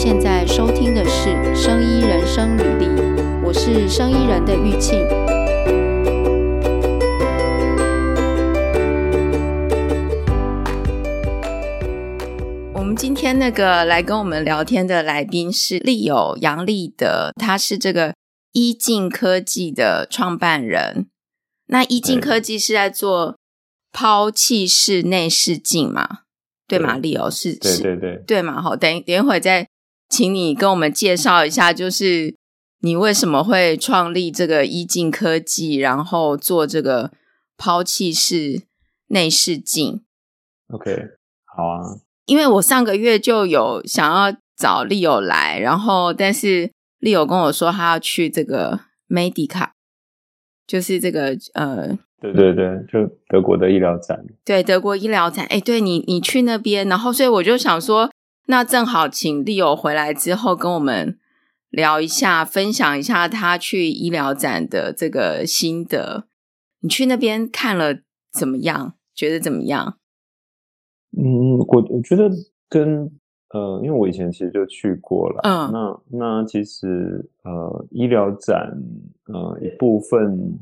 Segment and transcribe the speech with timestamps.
[0.00, 2.86] 现在收听的是《生医人生履历》，
[3.44, 5.04] 我是生医人的玉庆。
[12.72, 18.14] 我们今天那个来跟我们聊天的来宾是利友杨立德，他是这个
[18.52, 21.08] 医镜科技的创办人。
[21.66, 23.36] 那医镜科技是在做
[23.90, 26.20] 抛弃式内视镜嘛？
[26.68, 26.96] 对吗？
[26.96, 28.62] 利友是是，对对对，对嘛？
[28.62, 29.66] 好，等等一会儿再
[30.08, 32.34] 请你跟我们介绍一下，就是
[32.80, 37.12] 你为什么会创立这个医镜科技，然后做这个
[37.56, 38.62] 抛弃式
[39.08, 40.02] 内视镜。
[40.72, 40.90] OK，
[41.56, 42.00] 好啊。
[42.26, 49.70] 因为我上个月就有想要找利友来，然后但是利友跟我说他要去这个 Medica，
[50.66, 51.98] 就是这个呃。
[52.20, 54.18] 对对对，就德国的医疗展。
[54.44, 55.46] 对，德国医疗展。
[55.46, 58.10] 哎，对你，你去那边，然后所以我就想说，
[58.50, 61.18] 那正好请利友回来之后跟我们
[61.68, 66.26] 聊一下，分享一下他去医疗展的这个心得。
[66.80, 68.00] 你去那边看了
[68.32, 68.94] 怎么样？
[69.14, 69.98] 觉得怎么样？
[71.16, 72.30] 嗯，我我觉得
[72.70, 73.10] 跟
[73.50, 75.40] 呃，因为我以前其实就去过了。
[75.44, 78.72] 嗯，那那其实呃，医疗展
[79.26, 80.58] 呃一部分。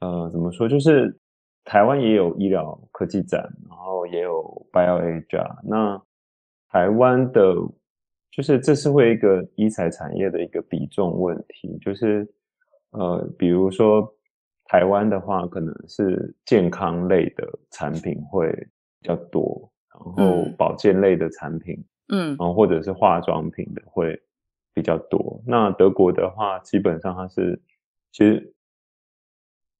[0.00, 0.68] 呃，怎么说？
[0.68, 1.18] 就是
[1.64, 5.56] 台湾也有医疗科技展，然后也有 BioAsia。
[5.64, 6.00] 那
[6.68, 7.54] 台湾的，
[8.30, 11.78] 就是这是会一个医材产业的一个比重问题。
[11.80, 12.28] 就是
[12.90, 14.08] 呃，比如说
[14.64, 18.50] 台湾的话，可能是健康类的产品会
[19.00, 24.20] 比较多，然后保健类的产品，嗯，然后或者是化妆品的会
[24.74, 25.42] 比较多。
[25.46, 27.60] 那德国的话，基本上它是
[28.12, 28.54] 其实。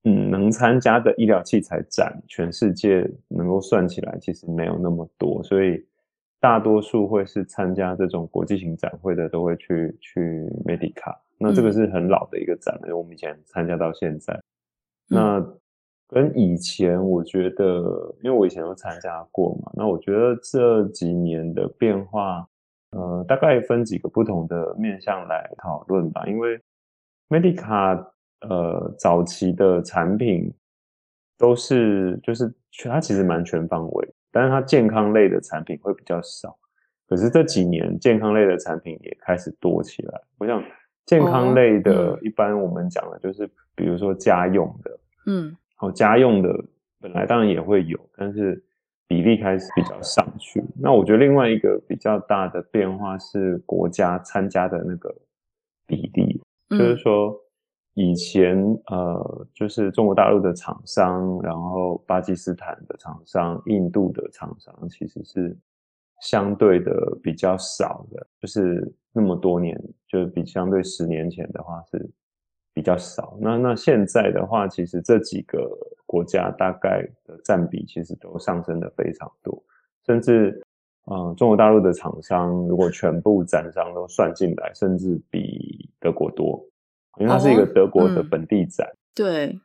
[0.05, 5.85] 嗯，能参加的医疗器材展，全世界能够算起来，其实没有那么多，所以
[6.41, 10.21] 大多数会是参加这种国际型展会的，都会去去
[10.65, 11.17] Medica。
[11.39, 14.41] 那这个是很老的一个展了，因为我们以前参加到现在。
[15.09, 15.45] 那
[16.09, 22.49] 跟以前，我觉得，因为我以前都参加过嘛，那我觉得这几年的变化，
[22.91, 26.61] 呃，大概分几个不同的面向来讨论吧，因为
[27.29, 28.07] Medica。
[28.49, 30.55] 呃，早期的产品
[31.37, 36.57] 都是就是它其实蛮全方位，但是它健康类的产品会比较少。
[37.07, 40.21] 可是这几年健康类的产品也开始多起来。
[40.39, 40.63] 我想
[41.07, 46.65] 健康类的，一般我们讲的就是比如说家用的，嗯，好，家用的
[47.01, 48.63] 本来当然也会有，但是
[49.07, 50.63] 比例开始比较上去。
[50.81, 55.15] 那我觉得另外一个比较大的变化是国家参加的那个
[55.87, 56.41] 比例，
[56.71, 57.35] 就是说。
[58.01, 65.59] 以前呃，就是中国大陆的厂商，然后巴基斯坦的厂商、印度的厂商，其实是
[66.21, 69.77] 相对的比较少的，就是那么多年，
[70.07, 72.09] 就比相对十年前的话是
[72.73, 73.37] 比较少。
[73.41, 75.69] 那那现在的话，其实这几个
[76.07, 79.61] 国家大概的占比其实都上升的非常多，
[80.07, 80.63] 甚至
[81.11, 86.65] 嗯，中国大陆的厂商如果全部展商都算进来，甚至比德国多。
[87.19, 89.59] 因为它是一个德国的本地展，对。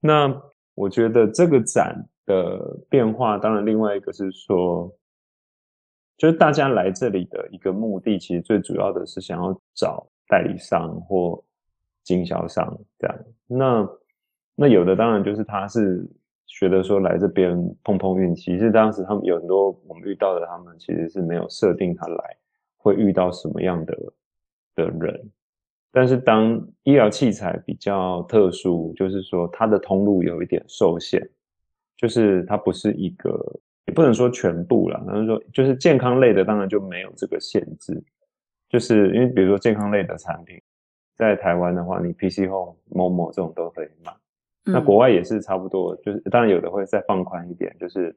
[0.00, 0.42] 那
[0.74, 4.94] 我觉得这个展的变化，当然另外一个是说，
[6.16, 11.42] 就是大家来这里的一个目的，其实最主要的是想要找代理商或
[12.02, 13.18] 经销商这样。
[13.46, 13.88] 那
[14.54, 16.08] 那有的当然就是他是
[16.46, 22.36] 觉得说来这边碰碰运气，其实当时他们有很多我们遇到的，他们其实是没有设定他来
[22.76, 23.96] 会遇到什么样的
[24.74, 25.30] 的人。
[25.96, 31.26] 但是当医疗器材比较特殊，就是说它的通路有一点受限，
[31.96, 37.98] 就是它不是一个，也不能说全部啦，但是说就是健康类的当然就没有这个限制，
[38.68, 40.60] 就是因为比如说健康类的产品，
[41.16, 44.12] 在台湾的话，你 PC Home、Momo 这种都可以买，
[44.64, 48.14] 那国外也是差不多，就是当然有的会再放宽一点，就是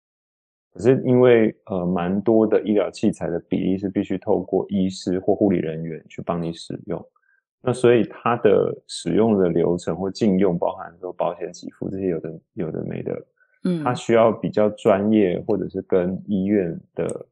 [0.73, 7.01] 可是因为呃蛮多的医疗器材的比例是必须透过医师或护理人员去帮你使用。
[7.61, 13.25] 那所以它的使用的流程或禁用，包含说保险给付这些有的有的没的，
[13.65, 17.25] 嗯，它需要比较专业或者是跟医院的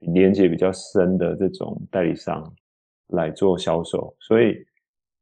[0.00, 2.52] 连接比较深的这种代理商
[3.06, 4.62] 来做销售，所以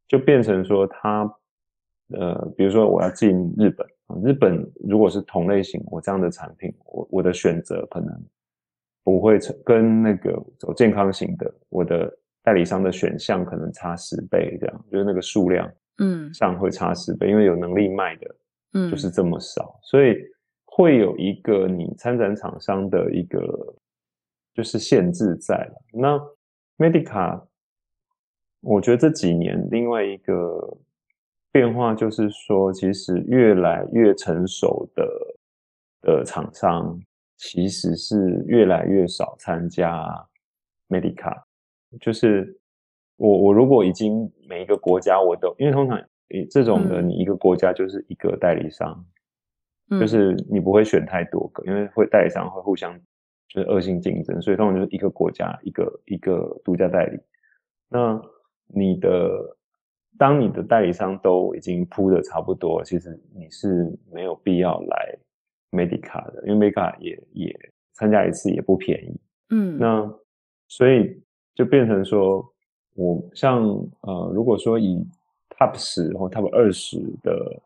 [0.08, 1.32] 就变成说它，
[2.08, 8.12] 呃，比如说我要进日本啊，日本如果是同类型我这样的产品，我我的选择可能
[9.04, 12.12] 不会成跟那个走健康型的我的。
[12.48, 18.36] 代理商的选项可能差十倍，这样就是那个数量，嗯，上会差十倍，嗯，因为有能力卖的，
[18.72, 20.16] 嗯，就是这么少，嗯，所以
[20.64, 23.38] 会有一个你参展厂商的一个
[24.54, 25.82] 就是限制在了。
[25.92, 26.18] 那
[26.78, 27.42] Medica，
[28.62, 30.74] 我觉得这几年另外一个
[31.52, 35.06] 变化就是说，其实越来越成熟的
[36.00, 36.98] 的厂商，
[37.36, 40.26] 其实是越来越少参加
[40.88, 41.42] Medica。
[42.00, 42.58] 就是
[43.16, 46.00] 我我如果已经每一个国家我都，因为通常
[46.50, 49.04] 这种的，你一个国家就是一个代理商，
[49.90, 52.98] 嗯、就是你不会选太多个，因为会代理商会互相
[53.48, 57.18] 就是恶性竞争，所以通常就是一个国家一个一个独家代理。
[57.88, 58.20] 那
[58.66, 59.56] 你的
[60.18, 65.18] 当你的代理商都已经铺的差不多，其实你是没有必要来
[65.70, 67.58] Medica 的，因为 Medica 也也
[67.94, 69.20] 参加一次也不便宜。
[69.50, 70.14] 嗯，那
[70.68, 71.22] 所以
[71.58, 72.48] 就变成说，
[72.94, 73.64] 我像
[74.02, 75.04] 呃，如果说以
[75.58, 77.60] Top 十或 Top 二十的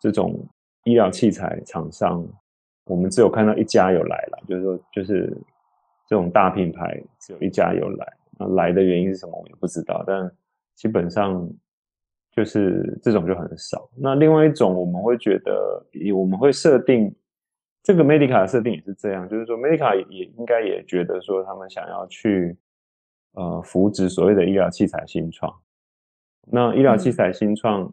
[0.00, 0.46] 这种
[0.84, 2.24] 医疗器材厂商，
[2.84, 5.36] 我们只有看到一家有来了，就是说就是
[6.06, 8.12] 这种大品牌只有一家有来。
[8.38, 9.36] 那来的原因是什么？
[9.36, 10.30] 我也不知道，但
[10.76, 11.50] 基本上
[12.30, 13.90] 就是这种就很少。
[13.96, 15.84] 那另外一种，我们会觉得，
[16.14, 17.12] 我们会设定
[17.82, 22.56] 这个 Medica 的设定也是这样，就是说 Medica 也应该也觉得说，他们想要去
[23.34, 25.54] 呃扶植所谓的医疗器材新创。
[26.50, 27.92] 那医疗器材新创，嗯、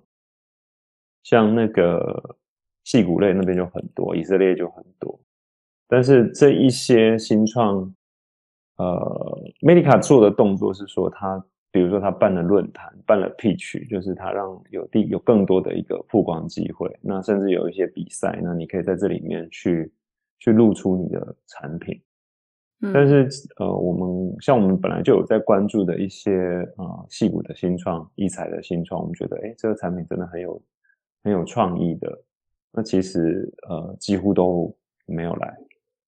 [1.24, 2.38] 像那个
[2.84, 5.20] 戏骨类那边就很多，以色列就很多，
[5.88, 7.94] 但是这一些新创。
[8.78, 16.92] 呃，Medica 做的动作是说，他比如说他办了论坛，办了 pitch，就是他让有地有更多的一个曝光机会。
[17.00, 19.94] 那甚至有一些比赛，那你可以在这里面去
[20.40, 22.02] 去露出你的产品。
[22.82, 26.32] 嗯、但是呃，我们像我们本来就有在关注的一些
[26.78, 30.62] 呃矽谷的新创、异彩的新创，我们觉得哎，这个产品真的很有
[31.24, 32.24] 很有创意的。
[32.72, 34.76] 那其实呃，几乎都
[35.06, 35.58] 没有来。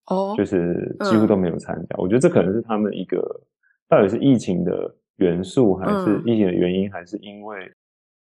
[0.06, 1.96] 哦，oh, 就是几乎都没有参加。
[1.96, 3.40] 嗯、我觉得这可能是他们一个，
[3.88, 7.72] 到底是疫情的元素，还是疫情的原因，嗯、还是因为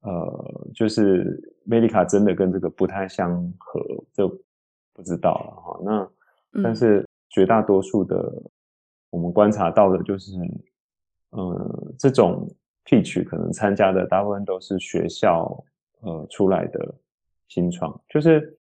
[0.02, 3.81] 呃，就是 Medica 真的跟这个不太相合，
[4.14, 4.28] 就
[4.94, 5.80] 不知道了哈。
[5.84, 8.50] 那但是绝大多数的、嗯、
[9.12, 10.31] 我们观察到的就是，
[11.31, 12.48] 呃，这种
[12.86, 15.63] pitch 可能参加的大部分都是学校
[16.01, 16.95] 呃出来的
[17.48, 18.57] 新创，就是。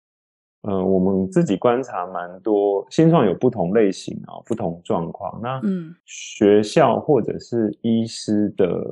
[0.64, 5.40] 呃，我们自己观察蛮多新创有不同类型啊、哦，不同状况。
[5.42, 8.86] 那嗯，学校或者是医师的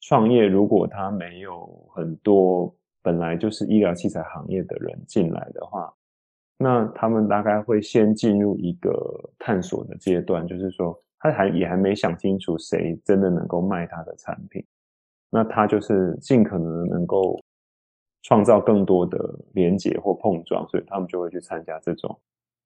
[0.00, 5.92] 创业，如果他没有很多本来就是医疗器材行业的人进来的话，
[6.56, 14.64] 那他们大概会先进入一个探索的阶段，就是说他还也还没想清楚谁真的能够卖他的产品，
[15.30, 17.38] 那他就是尽可能能够。
[18.26, 19.18] 创造更多的
[19.52, 22.18] 连结或碰撞，所以他们就会去参加这种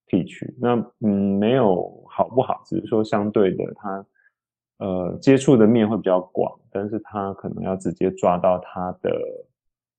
[0.07, 0.55] P 区。
[0.57, 4.07] 那嗯，没有好不好，只是说相对的，他
[4.79, 9.11] 呃接触的面会比较广，但是他可能要直接抓到他的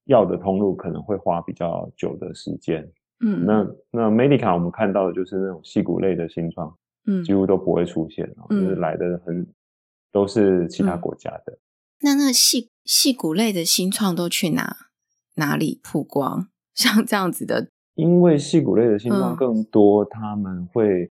[0.05, 2.89] 要的通路，可能会花比较久的时间。
[3.21, 6.73] 嗯，那那 Medica 我们看到的就是那种细骨类的新创，
[7.05, 9.45] 嗯，几乎都不会出现，嗯，就是来的很
[10.11, 11.53] 都是其他国家的。
[11.53, 11.59] 嗯，
[12.01, 14.75] 那那细细骨类的新创都去哪？
[15.35, 16.47] 哪里曝光？
[16.73, 21.11] 像这样子的，因为细骨类的新创更多，嗯、他们会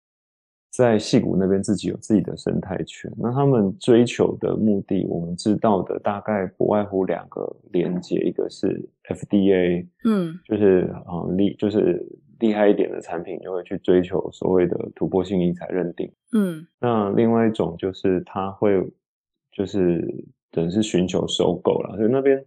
[0.72, 3.12] 在戏谷那边自己有自己的生态圈。
[3.19, 12.02] 那他们追求的目的，我们知道的大概不外乎两个连接，一个是 FDA，嗯，就是啊厉，就是
[12.38, 18.82] 厉害一点的产品就会去追求所谓的突破性医材认定，嗯，那另外一种就是他会
[19.52, 20.02] 就是
[20.50, 22.42] 等于是寻求收购了，所以那边。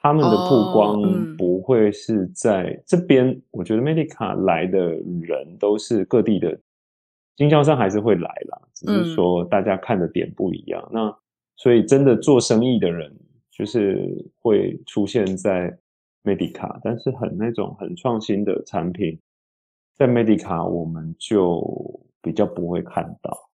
[0.00, 1.02] 他们的曝光
[1.36, 6.56] 不会是在、oh, 嗯、这边，我觉得 Medica 来的人都是各地的
[7.38, 10.82] 经销商，还是会来啦，只是说大家看的点不一样。
[10.86, 11.18] 嗯、那
[11.56, 13.16] 所以真的做生意的人
[13.50, 15.78] 就是会出现在
[16.24, 19.20] Medica，但是很那种很创新的产品，
[19.96, 23.50] 在 Medica 我们就比较不会看到。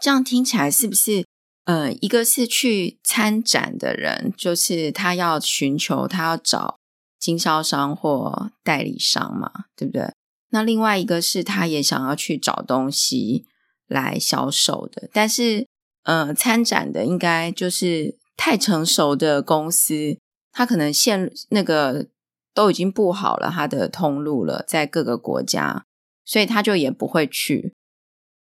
[0.00, 1.26] 这样听起来是不是？
[1.66, 6.78] 呃，一个是去参展的人，就是他要寻求，他要找
[7.18, 10.10] 经销商或代理商嘛，对不对？
[10.50, 13.46] 那另外一个是他也想要去找东西
[13.86, 15.66] 来销售的，但是
[16.04, 20.18] 呃，参展的应该就是太成熟的公司，
[20.52, 22.08] 他可能现那个
[22.54, 25.84] 都已经布好了他的通路了，在各个国家，
[26.24, 27.74] 所以他就也不会去。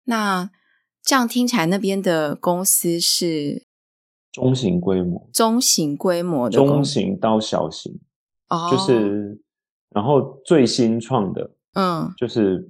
[0.05, 0.51] 那。
[1.05, 3.67] 这样听起来，那边的公司是
[4.31, 7.99] 中型规模，中型规模的，中型到小型，
[8.49, 9.43] 哦，就是
[9.91, 12.61] 然后最新创的，嗯，就是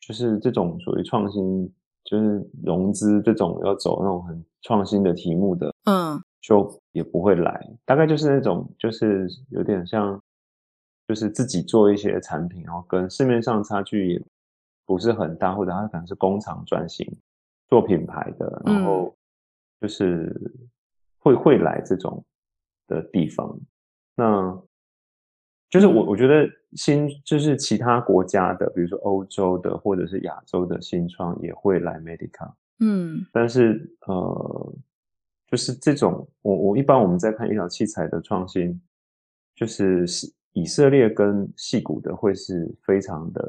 [0.00, 1.72] 就是这种属于创新
[2.04, 7.68] 就是融资这种要走那种很创新的题目的，嗯，就也不会来。
[7.84, 10.20] 大概就是那种，就是有点像，
[11.08, 14.22] 就是自己做一些产品，然后跟市面上差距也
[14.84, 17.04] 不是很大，或者他可能是工厂转型
[17.68, 19.12] 做品牌的，然后
[19.80, 20.32] 就是
[21.18, 22.24] 会会来这种
[22.86, 23.58] 的地方。
[24.14, 24.56] 那
[25.68, 34.74] 就是我我觉得新就是其他国家的，比如说欧洲的或者是亚洲的新创也会来 Medica，嗯，但是呃，
[35.48, 38.80] 就是这种我我一般我们在看医疗器材的创新，
[39.56, 40.06] 就是
[40.52, 43.42] 以色列跟细谷的会是非常的，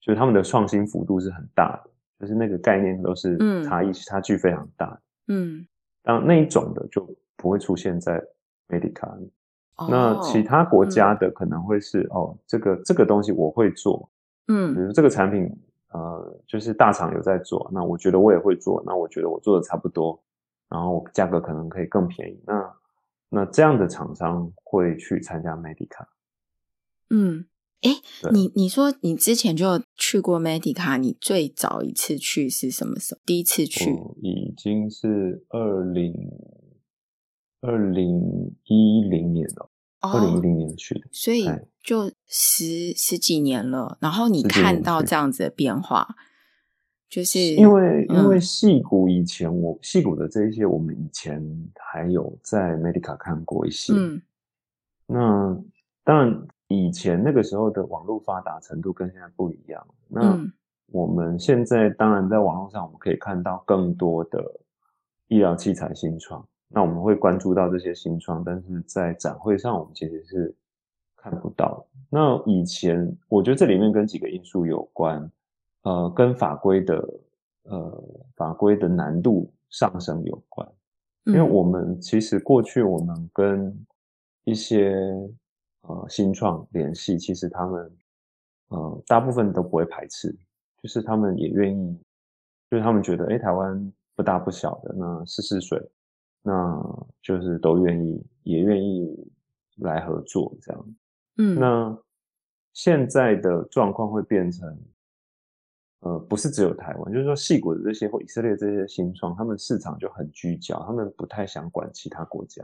[0.00, 5.64] 就是他们的创新幅度是很大的，就是那个概念都是差异差距非常大的，嗯，
[6.02, 8.20] 当那一种的就不会出现在
[8.68, 9.16] Medica。
[9.76, 14.08] 那其他国家的可能会是、嗯、哦，这个这个东西我会做，
[14.46, 15.50] 嗯，比如这个产品，
[15.92, 20.22] 呃，就是大厂有在做，那我觉得我也会做，那我觉得我做的差不多，
[20.68, 22.72] 然后价格可能可以更便宜，那
[23.30, 26.06] 那这样的厂商会去参加 Medica。
[27.10, 27.46] 嗯，
[27.82, 27.90] 哎，
[28.30, 33.20] 你你说你之前就去过 Medica，你最早一次去是什么时候？
[33.26, 33.90] 第一次去
[34.22, 36.14] 已经是二零。
[37.66, 41.48] 二零一零年了，二零一零年去的，所以
[41.82, 43.96] 就十十几年了。
[44.02, 46.14] 然后你看到这样子的变化，
[47.08, 51.42] 就是因为、嗯、因为戏骨以前我戏骨的这一些，我们以前
[51.76, 53.94] 还有在 Medica 看过一些。
[53.94, 54.20] 嗯，
[55.06, 55.64] 那
[56.04, 59.86] 当然以前那个时候的网络发达程度跟现在不一样。
[60.08, 60.38] 那
[60.92, 64.60] 我们现在当然在网络上我们可以看到更多的
[65.28, 66.46] 医疗器材新创。
[66.68, 70.54] 那我们会关注到这些新创，但是在展会上我们其实是
[71.14, 71.86] 看不到。
[72.10, 75.30] 那以前我觉得这里面跟几个因素有关，
[75.82, 76.96] 呃，跟法规的
[77.64, 78.04] 呃
[78.34, 80.68] 法规的难度上升有关。
[81.26, 83.74] 因为我们其实过去我们跟
[84.44, 84.94] 一些
[85.82, 87.90] 呃新创联系，其实他们
[88.68, 90.36] 呃大部分都不会排斥，
[90.82, 91.98] 就是他们也愿意，
[92.70, 95.80] 就是他们觉得诶台湾不大不小的，那试试水。
[96.46, 99.32] 那就是都愿意，也愿意
[99.78, 100.94] 来合作这样。
[101.38, 101.98] 嗯，那
[102.74, 104.78] 现在的状况会变成，
[106.00, 112.62] 呃，不是只有台湾，就是说，细谷的这些或以色列这些新创，他们市场就很聚焦，他们不太想管其他国家。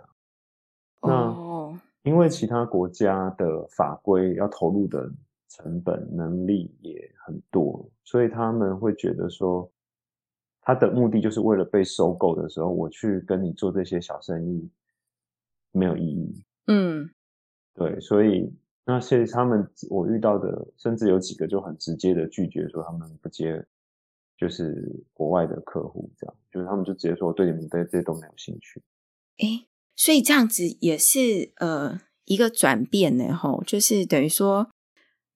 [1.01, 1.73] 哦，
[2.05, 5.11] 那因为其他国家的法规要投入的
[5.49, 9.67] 成本、能力也很多，所以他们会觉得说。
[10.73, 14.71] 他的目的就是为了被收购的时候，我去跟你做这些小生意
[15.73, 16.45] 没有意义。
[16.69, 17.11] 嗯，
[17.75, 18.55] 对，所以
[18.87, 23.67] 那些他们我遇到的，甚至有几个就很直接的拒绝说他们不接，
[24.37, 28.81] 就是国外的客户，这样就是他们就直接说我对你们这这些都没有兴趣。
[29.39, 34.71] 诶，所以这样子也是呃一个转变呢，吼，就是等于说，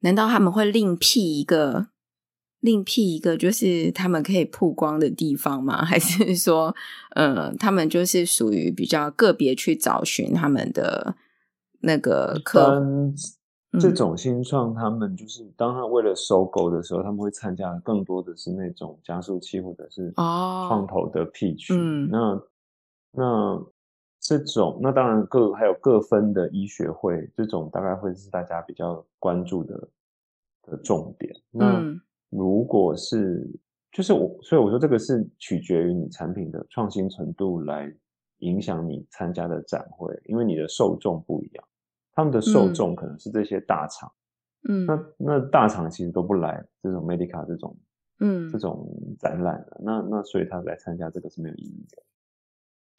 [0.02, 1.88] 难道他们会另辟一个？
[2.64, 5.84] 另辟一个就是他们可以曝光的地方吗？
[5.84, 6.74] 还是说，
[7.10, 11.14] 呃，他们就是属于比较个别去找寻他们的
[11.80, 13.12] 那个客户？
[13.78, 21.74] 这种新创，他们就是当他为了收购的时候，他们会参加更多的是那种加速器或者是创投的 pitch。
[21.76, 22.40] 嗯，那
[23.12, 23.62] 那
[24.20, 29.88] 这种那当然各还有各分的医学会，这种大概会是大家比较关注的
[30.62, 31.30] 的重点。
[31.50, 31.66] 那。
[31.66, 32.00] 嗯
[32.36, 33.48] 如果是，
[33.92, 37.94] 就是我，所以我说这个是取决于你产品的创新程度来
[38.38, 41.64] 影响你参加的展会，因为你的受众不一样，
[42.12, 44.12] 他们的受众可能是这些大厂，
[44.68, 47.76] 嗯，那那大厂其实都不来这种 Medica 这种，
[48.18, 48.84] 嗯，这种
[49.20, 52.02] 展览的，那那所以他来参加这个是没有意义的。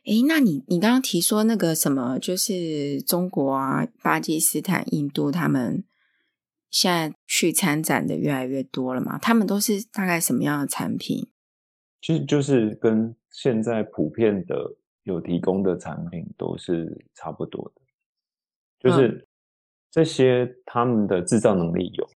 [0.05, 5.83] 诶，那你你刚刚提说那个什么，就是中国啊、巴基斯坦、印度他们。
[6.75, 9.17] 现在去参展的越来越多了嘛？
[9.17, 11.25] 他们都是大概什么样的产品？
[12.01, 17.81] 其实就是跟现在普遍的有提供的产品都是差不多的，
[18.77, 19.25] 就是
[19.89, 22.09] 这些他们的制造能力有，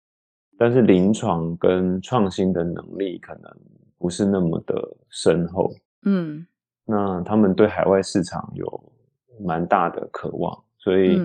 [0.58, 3.56] 但是临床跟创新的能力可能
[3.96, 4.74] 不是那么的
[5.08, 5.72] 深厚。
[6.02, 6.44] 嗯，
[6.84, 8.92] 那他们对海外市场有
[9.38, 11.16] 蛮大的渴望，所以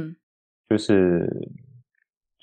[0.70, 1.50] 就是。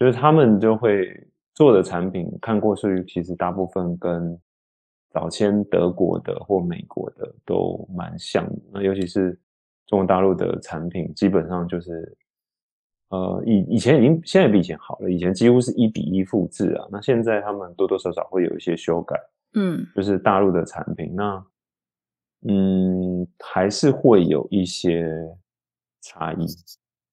[0.00, 1.14] 就是他们就会
[1.54, 4.36] 做的产品，看过去其实大部分跟
[5.10, 8.62] 早先德国的或美国的都蛮像的。
[8.72, 9.38] 那尤其是
[9.86, 12.16] 中国大陆的产品，基本上就是，
[13.10, 16.88] 呃，以以前已经现在比以前好了，以前几乎是一比一复制啊。
[16.90, 19.20] 那现在他们多多少少会有一些修改，
[19.52, 21.44] 嗯，就是大陆的产品，那
[22.48, 25.14] 嗯，还是会有一些
[26.00, 26.46] 差异，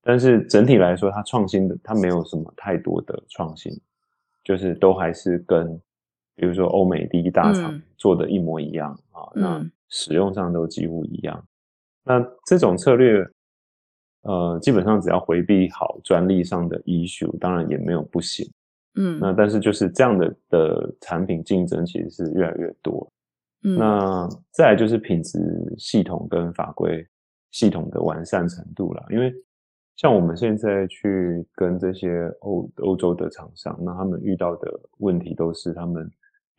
[0.08, 3.70] 但是整体来说，它创新的它没有什么太多的创新，
[4.42, 5.78] 就是都还是跟
[6.34, 11.46] 比如说欧美第一大厂做的一模一样啊，嗯，那使用上都几乎一样。
[12.06, 13.28] 那这种策略，
[14.22, 18.50] 呃，基本上只要回避好专利上的 issue，当然也没有不行。
[18.96, 23.12] 嗯，那但是就是这样的的产品竞争其实是越来越多。
[23.64, 25.38] 嗯，那再来就是品质
[25.78, 27.06] 系统跟法规
[27.52, 29.06] 系统的完善程度了。
[29.10, 29.34] 因为
[29.98, 36.10] 像我们现在去跟这些欧欧洲的厂商，那他们遇到的问题都是他们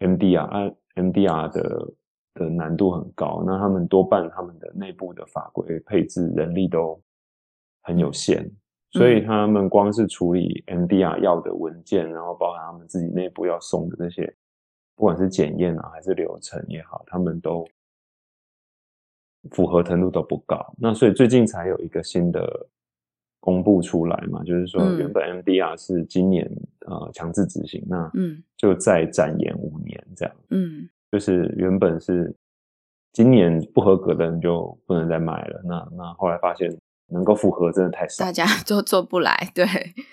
[0.01, 1.93] MDR 啊 MDR 的
[2.35, 7.01] 的难度很高，那他们多半他们的内部的法规配置人力都
[7.83, 8.51] 很有限。
[8.91, 14.35] 所以他们光是处理 MDR 要的文件，然后包含他们自己内部要送的这些，
[14.97, 17.65] 不管是检验啊还是流程也好，他们都
[19.51, 20.75] 符合程度都不高。
[20.79, 22.67] 那所以最近才有一个新的
[23.49, 26.45] 公布出来嘛，就是说原本 MDR 是今年
[26.87, 32.35] 呃强制执行，那嗯就再展延五年这样，嗯，就是原本是
[33.13, 36.77] 今年不合格的人就不能再卖了，那那后来发现。
[37.11, 39.35] 能够符合真的太少，大家 都做不来。
[39.55, 39.65] 对，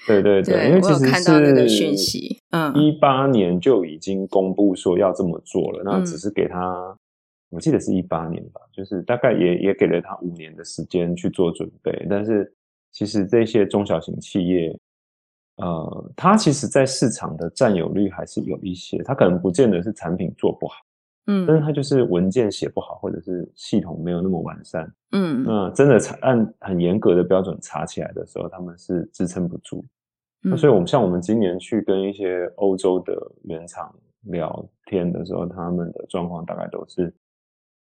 [0.08, 6.98] 对对对，对因为其实是看到那个讯息，嗯，一八年就已经公布说要这么做了，嗯、那只是给他，
[7.50, 12.08] 我记得是一八年吧，就是大概也也给了他五年的时间去做准备。
[12.10, 12.50] 但是
[12.96, 14.80] 其实这些中小型企业，
[15.58, 20.76] 呃，它其实在市场的占有率还是有一些，它可能不见得是产品做不好。
[21.28, 24.90] 嗯，但是它就是文件写不好，或者是系统没有那么完善。
[25.12, 29.84] 嗯，那真的查按很严格的标准查起来的时候，他们是支撑不住。
[30.44, 37.14] 嗯，那所以我们像我们今年去跟一些欧洲的原厂聊天的时候，他们的状况大概都是，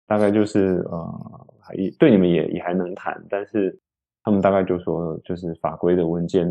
[0.07, 3.77] 大概就是呃，还对你们也也还能谈，但是
[4.23, 6.47] 他们大概就说，就是法规的文件，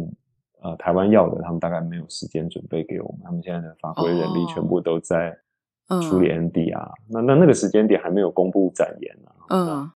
[0.63, 5.37] 呃，台湾要的，他们大概没有时间准备给我们，他们现在的法规人力全部都在。
[6.09, 9.35] 处理 MDR，嗯，那那那个时间点还没有公布展延啊。
[9.49, 9.91] 嗯，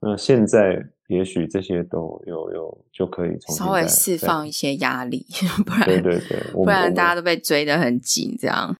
[0.00, 5.26] 那现在也许这些都有有就可以稍微释放一些压力，
[5.66, 8.72] 不然对对对，不然大家都被追得很紧，这样。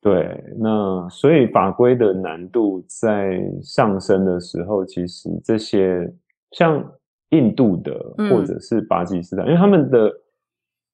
[0.00, 6.12] 对，那所以法规的难度在上升的时候，其实这些
[6.50, 6.84] 像
[7.30, 7.92] 印度的
[8.30, 10.12] 或者是巴基斯坦，嗯，因为他们的。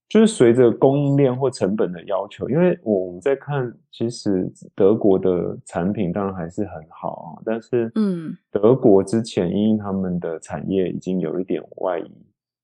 [0.08, 12.12] 就是随着供应链或成本的要求，因为我们在看，其实德国的产品当然还是很好啊，但是，嗯，德国之前因为他们的产业已经有一点外移，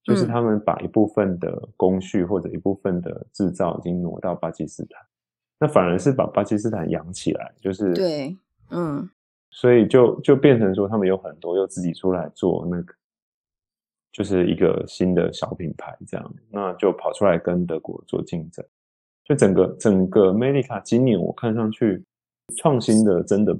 [0.05, 5.01] 就是他们把一部分的工序或者一部分的制造已经挪到巴基斯坦，
[5.59, 8.37] 那反而是把巴基斯坦养起来，就是对，
[8.73, 9.09] 嗯，
[9.53, 12.95] 所以就就变成说他们有很多又自己出来做那个。
[14.19, 18.65] 就是一个新的小品牌，这样，那就跑出来跟德国做竞争。
[19.25, 22.03] 就整个整个 Medica 今年我看上去
[22.57, 23.57] 创新的真的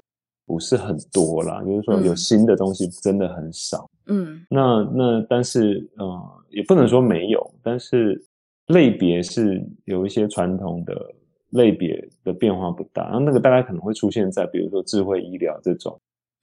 [0.47, 3.89] 不是很多啦，就是说有新的东西真的很少。
[4.07, 8.21] 嗯，那那但是呃也不能说没有，但是
[8.67, 11.15] 类别是有一些传统的
[11.51, 13.09] 类别的变化不大。
[13.13, 15.97] 那那个大概可能会出现在比如说智慧医疗这种，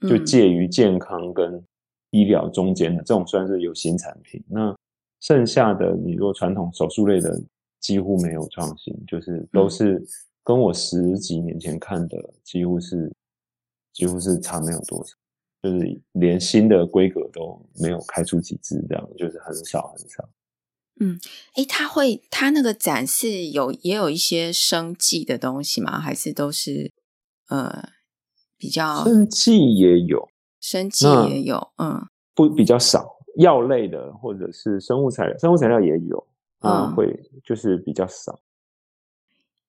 [0.08, 1.62] 就介于健康跟。
[2.16, 4.74] 医疗中间的这种算是有新产品，那
[5.20, 7.38] 剩下的你如果传统手术类的
[7.82, 10.02] 几乎没有创新，就是都是
[10.42, 13.14] 跟我十几年前看的几乎是
[13.92, 15.14] 几乎是差没有多少，
[15.62, 20.30] 就是连新的规格都没有开出几支，这样就是很少很少。
[21.02, 21.20] 嗯，
[21.56, 26.00] 诶，他会他那个展示有也有一些生计的东西吗？
[26.00, 26.92] 还是都是
[27.50, 27.90] 呃
[28.58, 30.30] 比较生技也有。
[30.66, 36.28] 生技也有，嗯，不比较少，药类的或者是生物材料，生物材料也有，
[36.62, 38.40] 嗯，会就是比较少。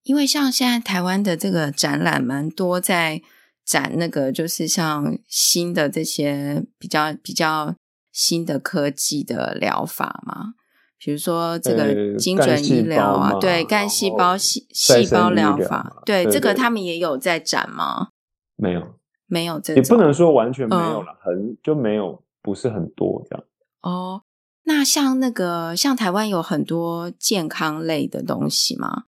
[0.05, 3.21] 因为像现在台湾的这个展览蛮多，在
[3.63, 7.75] 展那个就是像新的这些比较比较
[8.11, 10.55] 新的科技的疗法嘛，
[10.99, 18.09] 比如说这个精准医疗啊，对，干细胞细细胞疗法，对，这个他们也有在展吗？
[18.57, 18.95] 没有。
[19.27, 23.45] 没有这，也不能说完全没有了，嗯，很就没有，不是很多这样。
[23.83, 24.23] 哦，
[24.65, 29.05] 那像那个像台湾有很多健康类的东西吗？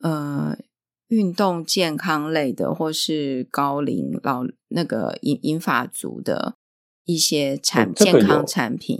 [0.00, 0.56] 呃，
[1.08, 6.56] 运动健康类的，或是高龄老那个银银发族的
[7.04, 8.98] 一些产，嗯这个，健康产品，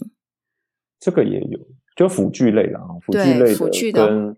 [1.00, 1.58] 这个也有，
[1.96, 4.36] 就辅具类的啊，辅具类的跟，嗯，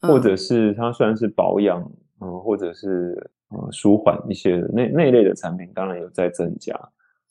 [0.00, 1.80] 或者是它算是保养，
[2.20, 3.30] 嗯，或者是。
[3.54, 6.74] 呃舒缓一些的那那一类的产品，当然有在增加。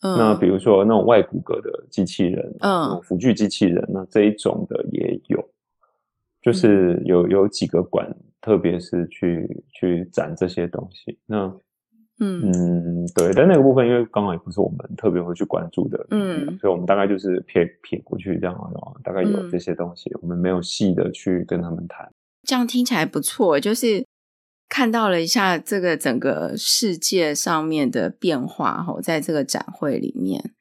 [0.06, 5.42] 嗯、那比如说那种外骨骼的机器人，嗯，辅具机器人，那这一种的也有，
[6.42, 11.18] 就是有有几个馆，特别是去去展这些东西。
[11.26, 11.46] 那
[12.20, 22.12] 嗯嗯，对，但那个部分因为刚好也不是我们特别会去关注的，嗯，所以我们大概就是撇撇过去这样啊，大概有这些东西，嗯、我们没有细的去跟他们谈。
[22.44, 24.06] 这样听起来不错，就是。
[24.74, 30.56] 看到了一下这个整个世界上面的变化哈，在这个展会里面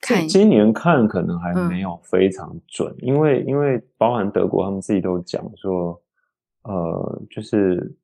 [0.00, 6.02] 看，今年看可能还没有非常准，嗯、因为因为包含德国他们自己都讲说，
[6.64, 7.96] 呃，就是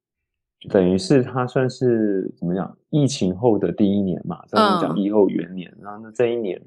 [0.69, 6.63] 等于是它算是怎么讲，疫情后的第一年嘛，咱们讲疫后元年，嗯、然后那这一年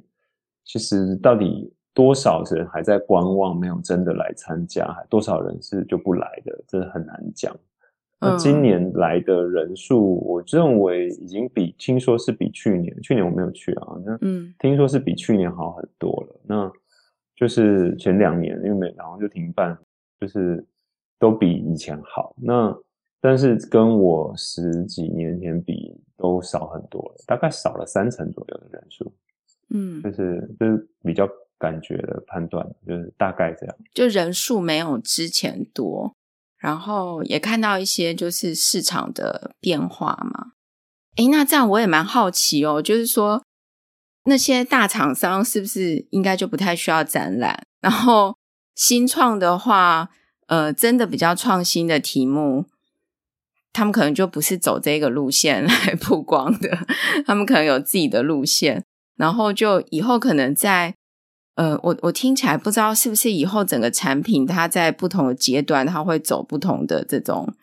[0.65, 7.55] 其实到底多少人还在观望，没有真的来参加，还多少人是就不来的，真的很难讲。
[8.23, 16.39] 那今年来的人数，我认为已经比听说是比去年，去年我没有去啊，那嗯，听说是比去年好很多了。
[16.45, 16.71] 那
[17.35, 19.77] 就是前两年，因为没然后就停办，
[20.19, 20.65] 就是
[21.19, 22.35] 都比以前好。
[22.41, 22.75] 那
[23.19, 29.13] 但是跟我十几年前比都少很多了，大概少了三成左右的人数。
[29.69, 36.15] 嗯，就是就是比较感觉的判断，就是大概这样，就人数没有之前多。
[36.63, 40.53] 然后也看到一些就是市场的变化嘛，
[41.17, 43.43] 诶，那这样我也蛮好奇哦，就是说
[44.23, 47.67] 那些大厂商是不是应该就不太需要展览？
[47.81, 48.37] 然后
[48.75, 50.09] 新创的话，
[50.47, 52.67] 呃，真的比较创新的题目，
[53.73, 56.79] 他们可能就不是走这个路线来曝光的，
[57.27, 58.85] 他们可能有自己的路线，
[59.17, 60.95] 然后就以后可能在。
[61.55, 67.53] 呃，我我听起来不知道是不是以后整个产品它在不同的阶段，它会走不同的这种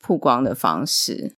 [0.00, 1.34] 曝光的方式。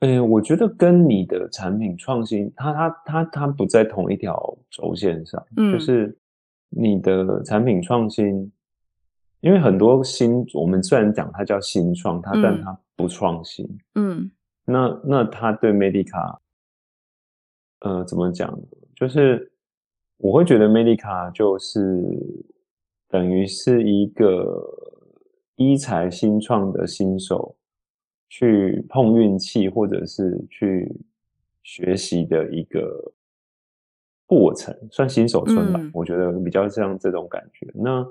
[0.00, 5.44] 呃，我觉得跟你的产品创新，它它它它不在同一条轴线上。
[5.54, 6.16] 嗯，就是
[6.70, 8.50] 你的产品创新，
[9.40, 13.68] 因为很多新，我们虽然讲它叫新创，它但它不创新。
[13.96, 14.30] 嗯，
[14.64, 16.38] 那那它对 Medica，
[17.80, 18.58] 呃，怎么讲？
[18.96, 19.52] 就是。
[20.18, 21.80] 我会觉得 Medica 就是
[23.08, 24.68] 等于是一个
[25.54, 27.54] 医材新创的新手
[28.28, 30.92] 去碰运气，或者是去
[31.62, 33.12] 学习的一个
[34.26, 35.78] 过程，算新手村吧。
[35.80, 37.70] 嗯、我觉得比较像这种感觉。
[37.72, 38.04] 那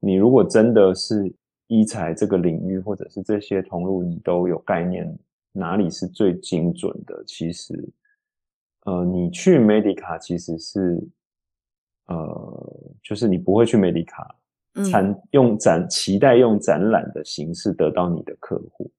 [0.00, 1.34] 你如果真的是
[1.68, 5.18] 医材这个领域，或者是这些通路，你都有概念，
[5.50, 7.24] 哪里是最精准的？
[7.26, 7.88] 其实，
[8.84, 11.02] 呃，你去 Medica 其实是。
[12.06, 14.26] 呃，就是你不会去 Medica
[14.90, 18.90] 参用展，期待用展览的形式得到你的客户。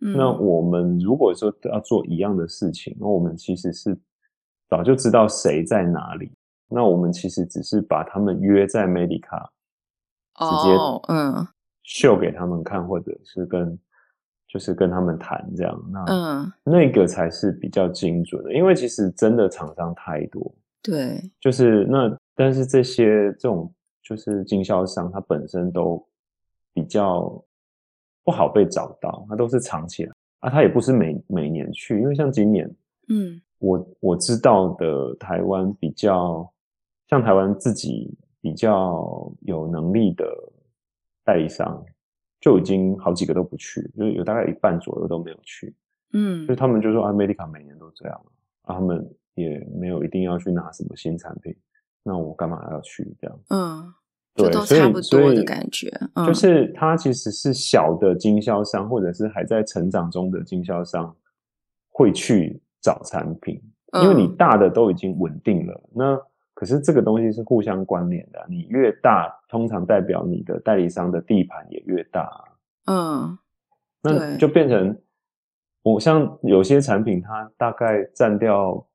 [0.00, 3.98] 嗯、那我们如果说要做一样的事情，那我们其实是
[4.68, 6.32] 早就知道谁在哪里。
[6.68, 9.46] 那我们其实只是把他们约在 Medica，
[10.38, 10.74] 直接
[11.08, 11.46] 嗯
[11.82, 13.78] 秀给他们看，哦嗯、或者是跟
[14.48, 15.84] 就是跟他们谈这样。
[15.92, 20.54] 那嗯，那个才是比较精准的，因为其实真的厂商太多。
[20.82, 22.16] 对，就是那。
[22.34, 26.04] 但是这些这种就是经销商，他本身都
[26.72, 27.42] 比较
[28.24, 30.12] 不好被找到，他都是藏起来。
[30.40, 32.68] 啊，他也不是每每年去，因为像今年，
[33.08, 36.52] 嗯，我我知道的台湾比较
[37.08, 40.26] 像台湾自己比较有能力的
[41.24, 41.82] 代理商，
[42.40, 45.74] 就已经好几个都不去，就有大概一半左右都没有去，
[46.12, 48.26] 嗯，就他们就说啊，Medica 每年都这样
[48.62, 51.56] 啊，他们也没有一定要去拿什么新产品。
[52.06, 53.40] 那我干嘛要去这样？
[53.48, 53.94] 嗯，
[54.34, 55.90] 对，都差不多的感觉。
[56.14, 61.16] 嗯，就是它其实是小的经销商，或者是还在成长中的经销商
[61.88, 63.58] 会去找产品，
[64.02, 65.72] 因为你大的都已经稳定了。
[65.72, 66.20] 嗯，那
[66.52, 72.30] 可是这个东西是互相关联的，你越大，通常代表你的代理商的地盘也越大。
[72.84, 73.38] 嗯，
[74.02, 74.94] 那就变成
[75.82, 78.86] 我像有些产品，它大概占掉。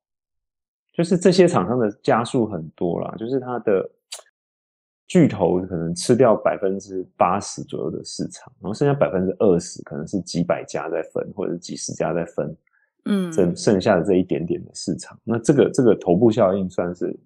[0.92, 3.90] 就是这些厂商的加速很多啦，就是它的
[5.06, 12.56] 巨头可能吃掉百分之八十左右的市场，然后剩下百分之二十可能是几百家在分，或者是几十家在分，
[13.06, 17.18] 嗯，剩剩下的这一点点的市场，那这个这个头部效应算是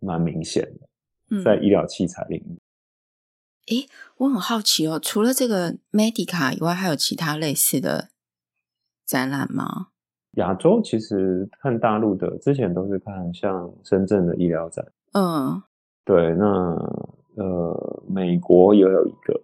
[0.00, 2.58] 蛮明显的，在医疗器材领域。
[3.68, 8.10] 诶、嗯，我很好奇哦，除了这个 Medica 以外，还有其他类似的
[9.04, 9.88] 展览吗？
[10.36, 15.62] 亚洲其实看大陆的，之前都是看像深圳的医疗展，嗯，
[16.04, 16.46] 对，那
[17.36, 19.38] 呃，美国也有一个，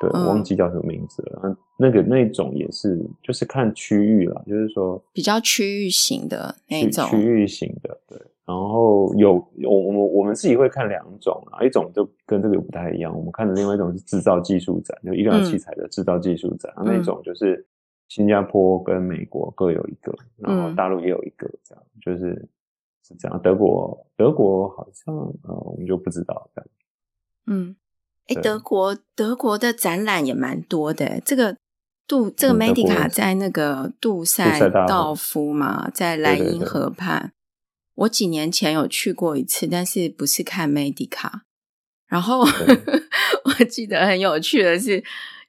[0.00, 1.40] 对，我忘记叫什么名字了。
[1.44, 8.18] 嗯、那个那种也是，就是看区域了，就是说比较区域型的那种区域型的，对。
[8.46, 9.34] 然后有
[9.64, 13.12] 我我们我们自己会看两种啊，一种就跟这个不太一样。
[13.12, 17.66] 我们看的另外一种是制造技术展，就医疗器材的制造技术展，嗯、那种就是
[18.08, 22.48] 新加坡跟美国各有一个，然后大陆也有一个，这样、嗯、就是
[23.02, 23.40] 是这样。
[23.42, 26.68] 德国德国好像呃我们就不知道这样。
[27.46, 27.76] 嗯，
[28.26, 31.20] 哎，德国德国的展览也蛮多的。
[31.24, 31.56] 这个
[32.06, 37.32] 杜这个 Medica 在那个杜塞道夫嘛，在莱茵河畔。
[37.94, 41.40] 我几年前有去过一次，但是不是看 Medica。
[42.06, 42.40] 然后
[43.44, 45.02] 我记得很有趣的是，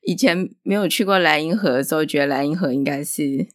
[0.08, 3.46] 以前没有去过莱茵河的时候，觉得莱茵河应该是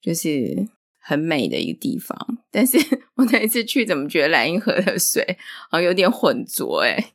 [0.00, 2.18] 就是很美的一个地方。
[2.50, 2.76] 但是
[3.16, 5.24] 我那一次去，怎么觉得莱茵河的水
[5.70, 6.80] 好像有点浑浊？
[6.80, 7.12] 哎，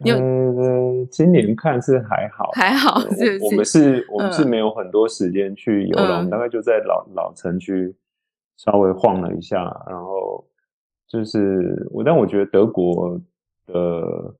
[0.00, 3.02] 你有呃，今年看是还好，还好？
[3.42, 7.94] 我们是，我们是没有很多时间去游览，嗯、大概就在老老城区。
[8.58, 10.42] 稍微晃了一下，然后
[11.06, 13.20] 就是我，但我觉得德国
[13.66, 14.34] 的，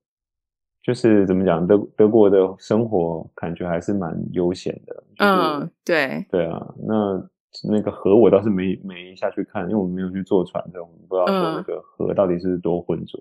[0.86, 4.94] 就是怎么讲，德德国的生活感觉还是蛮悠闲的。
[5.16, 7.28] 就是、嗯，对，对啊，那
[7.68, 13.20] 那个河我倒是没没下去看，因为我们没有去坐船，这种不知道说那个河到底是多浑浊。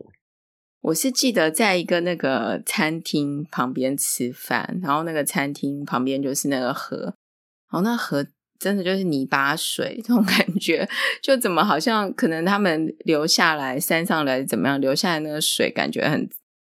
[0.82, 6.98] 我是记得在一个那个餐厅旁边吃饭，然后那个餐厅旁边就是那个河，
[7.72, 8.26] 然后那河。
[8.58, 10.88] 真的就是泥巴水这种感觉，
[11.22, 16.28] 就怎么好像可能他们流下来山上来怎么样流下来那个水，感觉很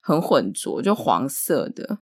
[0.10, 2.00] 很浑浊，就黄色的。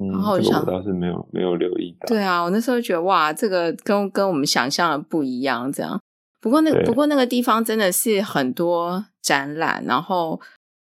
[0.00, 2.06] 嗯，然后我想，这个我倒是没有没有留意到。
[2.06, 5.70] 对啊，我那时候觉得哇，这个跟跟我们想象的不一样。
[5.70, 6.00] 这样，
[6.40, 10.40] 不过那个不过那个地方真的是很多展览，然后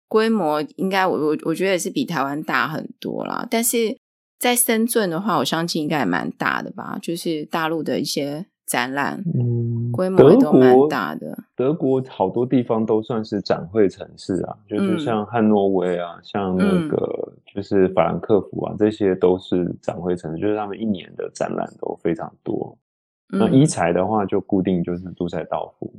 [0.08, 3.98] 规模应该我我我觉得也是比台湾大很多啦，但是。
[4.40, 11.38] 在深圳的话，我相信应该也蛮大的吧，就是大陆的一些展览，嗯，规模都蛮大的。
[11.56, 22.78] 德国，德国好多地方都算是展会城市啊，就是像汉诺威啊，嗯、像那个就是法兰克福啊，这些都是展会城市，就是他们一年的展览都非常多。
[23.32, 25.94] 嗯、那医材的话，就固定就是杜塞道夫。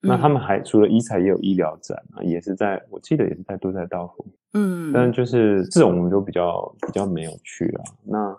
[0.00, 4.24] 那他们还除了医材，也有医疗展啊，也是在我记得也是在杜塞道夫。
[4.54, 8.34] 嗯，但就是这种我们就比较比较没有去了，那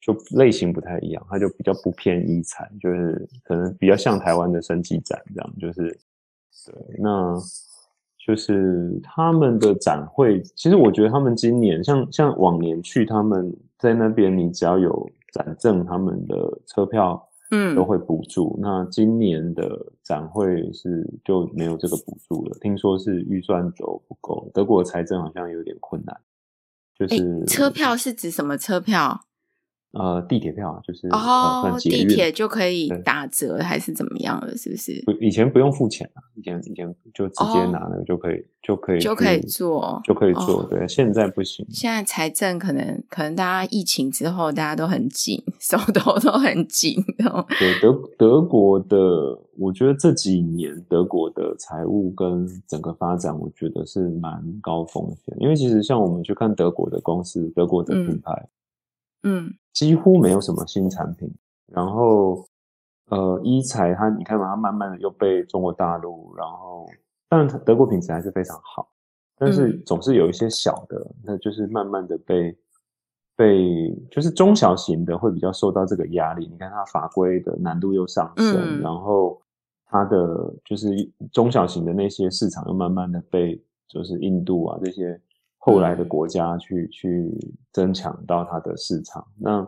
[0.00, 5.98] 就类型不太一样，它就比较不偏医材，就是可能比较像台湾的生技展这样，就是
[6.66, 7.36] 对，那
[8.26, 17.24] 就是他们的展会，其实我觉得他们今年像像往年去他们在那边，你只要有展证，他们的车票。
[17.50, 18.58] 嗯，都会补助。
[18.60, 19.64] 那今年的
[20.04, 26.14] 展会是就没有这个补助了，听说是预算都不够，德国的财政好像有点困难。
[26.94, 29.22] 就是车票是指什么车票？
[29.92, 34.54] 呃，地铁票就是哦，地铁就可以打折还是怎么样了？
[34.54, 35.02] 是不是？
[35.06, 40.62] 不，以前不用付钱啊，以前以前就直接拿那个就可以，就可以，就可以做，就可以做。
[40.64, 41.66] 对，现在不行。
[41.70, 47.02] 现在财政可能可能大家疫情之后大家都很紧，手头都很紧。
[47.58, 48.98] 对，德德国的，
[49.56, 55.34] 我觉得这几年德国的财务跟整个发展，我觉得是蛮高风险。
[55.40, 58.48] 因为其实像我们去看德国的公司，德国的品牌。
[59.24, 61.32] 嗯，几乎没有什么新产品。
[61.66, 62.44] 然后，
[63.10, 66.84] 呃，一材它，你看嘛，它慢慢的又被中国大陆，然后，
[67.28, 68.90] 当然德国品质还是非常好，
[69.38, 72.58] 但是总是有一些小的，嗯、那就是慢慢的被
[73.36, 76.48] 被，就是中小型的会比较受到这个压力。
[76.50, 79.40] 你看它法规的难度又上升，嗯、然后
[79.86, 80.88] 它的就是
[81.30, 85.20] 中小型的那些市场又慢慢的被，就是印度啊这些。
[85.58, 89.66] 后来的国家去、嗯、去增强到它的市场，那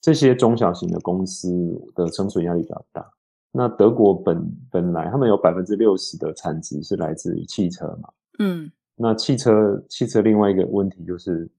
[0.00, 1.50] 这些中小型的公司
[1.94, 3.10] 的生存压力比较大。
[3.50, 11.50] 那德国本本来他们有百分之六十的产值是来自于汽车嘛，嗯，那汽车汽车另外一个问题就是，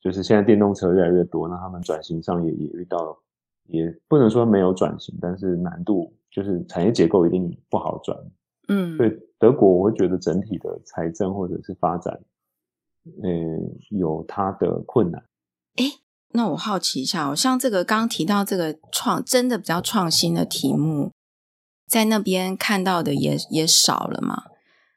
[0.00, 3.16] 就是现在电动车越来越多，那他们转型上也也遇到，
[3.64, 8.18] 也不能说没有转型，但是难度就是产业结构一定不好转，
[8.68, 12.18] 嗯，所以德国我会觉得整体的财政或者是发展。
[13.22, 15.24] 嗯，有它的困难。
[15.76, 15.84] 哎，
[16.32, 21.12] 那我好奇一下，像这个刚刚提到这个创，真的比较创新的题目，
[21.86, 24.44] 在那边看到的也也少了嘛？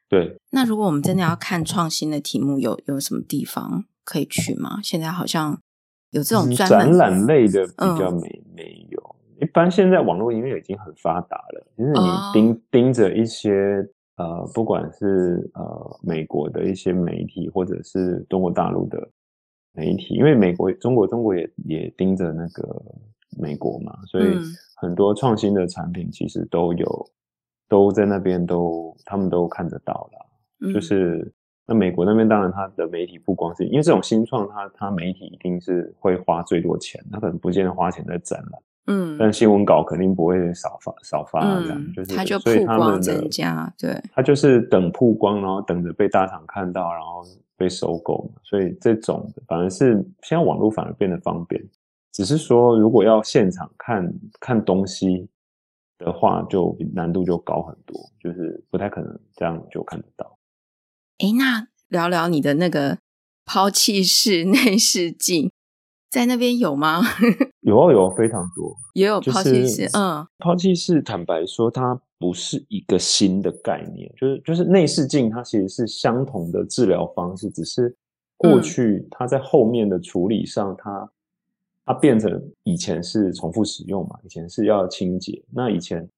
[0.08, 0.36] 对。
[0.50, 4.80] 那如果我们真的要看创新的题目，有有什么地方可以去吗？
[4.82, 5.60] 现在好像
[6.10, 9.16] 有这种专门展览类的比较没、嗯、没有。
[9.40, 13.88] 一般现在网络音乐已经很发达了，就是你盯、哦、盯着一些。
[14.20, 19.08] 呃，不管是呃美国的一些媒体，或者是中国大陆的
[19.72, 22.82] 媒体，因为美国、中国、中国也也盯着那个
[23.38, 24.36] 美国嘛，所以
[24.76, 27.10] 很多创新的产品其实都有
[27.66, 30.18] 都在那边都他们都看得到啦。
[30.60, 31.32] 嗯、就是
[31.66, 38.60] 那美国那边当然它的媒体不光是因为这种新创，它它媒体一定是会花最多钱，它可能不见得花钱在展览。
[38.86, 47.22] 嗯，但新闻稿肯定不会少发少发这样，嗯、就是他就曝光增加，对，他就是等曝光，然后等着被大厂看到，然后
[47.56, 51.62] 被收购，所以这种反而是现在网络反而变得方便，
[52.12, 55.28] 只是说如果要现场看看东西
[55.98, 60.38] 的话，就难度就高很多，就是不太可能这样就看得到。
[61.18, 62.98] 哎，那聊聊你的那个
[63.44, 65.52] 抛弃式 内视镜。
[66.10, 67.00] 在那边有吗？
[67.62, 69.82] 有啊，有非常多，也有抛弃式。
[69.82, 77.94] 就是、嗯，抛弃式坦白说，它不是一个新的概念，就是就是内视镜，它其实是相同的治疗方式，只是
[78.36, 81.08] 过去它在后面的处理上，它、嗯、
[81.86, 85.40] 它变成以前是重复使用嘛，以前是要清洁。
[85.52, 86.08] 那以前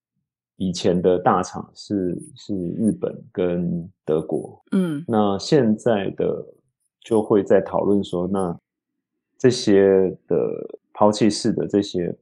[0.55, 6.43] 以前的大厂是是日本跟德国，嗯，那现在的
[6.99, 8.57] 就会在讨论说那。
[9.43, 10.37] 这些的
[10.93, 12.15] 抛弃式的这些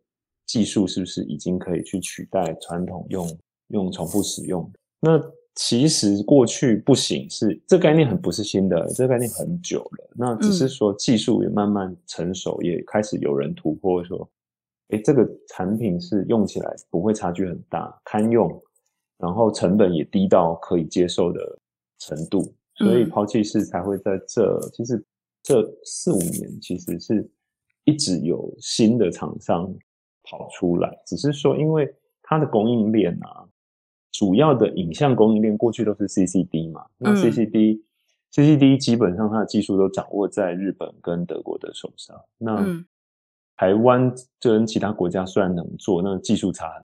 [0.48, 4.68] 技术是不是已经可以去取代传统用用重复使用？
[5.00, 5.22] 那
[5.54, 10.10] 其实过去不行，是这概念很不是新的，这概念很久了。
[10.16, 14.28] 那只是说技术也慢慢成熟，嗯、也开始有人突破说，
[14.88, 18.60] 诶，这个产品是用起来不会差距很大，堪用，
[19.20, 21.60] 然后成本也低到可以接受的
[22.00, 24.60] 程度，所以抛弃式才会在这。
[24.74, 25.06] 其实。
[25.44, 27.30] 这四五年其实是
[27.84, 29.74] 一直有新的厂商
[30.24, 33.48] 跑出来，只是说因为它的供应链啊，
[34.12, 37.84] 主要的影像供应链过去都是 CCD 嘛，那 CCD、嗯、
[38.32, 42.66] CCD 基本上它的技术都掌握在日本跟德国的手上，那
[43.58, 46.84] 台湾跟其他国家虽然能做，那技术差很，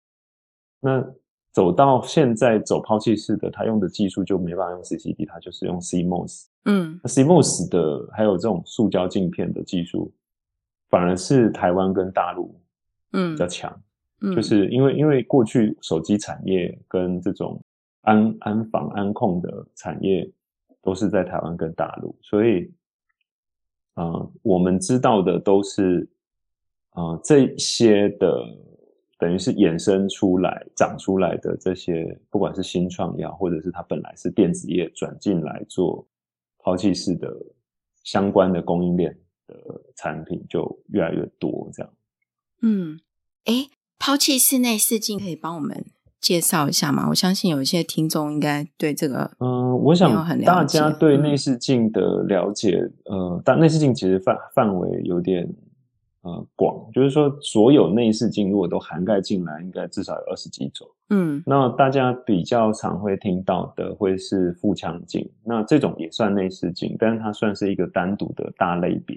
[0.81, 1.15] 那。
[1.53, 6.45] 走到现在走抛弃式的，它用的技术就没办法用 CCD，它就是用 CMOS。
[6.65, 10.13] 嗯，那 CMOS 的还有这种塑胶镜片的技术，
[10.89, 12.61] 反而是台湾跟大陆
[13.13, 13.83] 嗯比较强。
[14.21, 17.61] 嗯，就是因为因为过去手机产业跟这种
[18.03, 20.31] 安安防安控的产业
[20.83, 22.73] 都是在台湾跟大陆，所以
[23.95, 26.09] 啊、呃，我们知道的都是
[26.91, 28.45] 啊、呃、这些的。
[29.21, 36.09] 等于是衍生出来、长出来的这些，不管是新创业，或者是它本来是电子业转进来做
[36.63, 37.29] 抛弃式的
[38.05, 39.55] 相关的供应链的
[39.97, 41.93] 产品，就越来越多这样。
[42.63, 43.01] 嗯，
[43.45, 45.87] 诶，抛弃式内视镜可以帮我们
[46.21, 47.07] 介绍一下吗？
[47.11, 52.79] 我相信有一些听众应该对这个，嗯，我想大家对内视镜的了解，
[53.11, 55.53] 嗯、呃，但内视镜其实范范围有点。
[56.23, 60.87] 呃，广就是说，所有内视镜如果都涵盖进来，应该至少有二十几种。
[61.09, 69.17] 嗯，那大家比较常会听到的会是腹腔镜，那这种也算内视镜，但是它算是一个单独的大类别。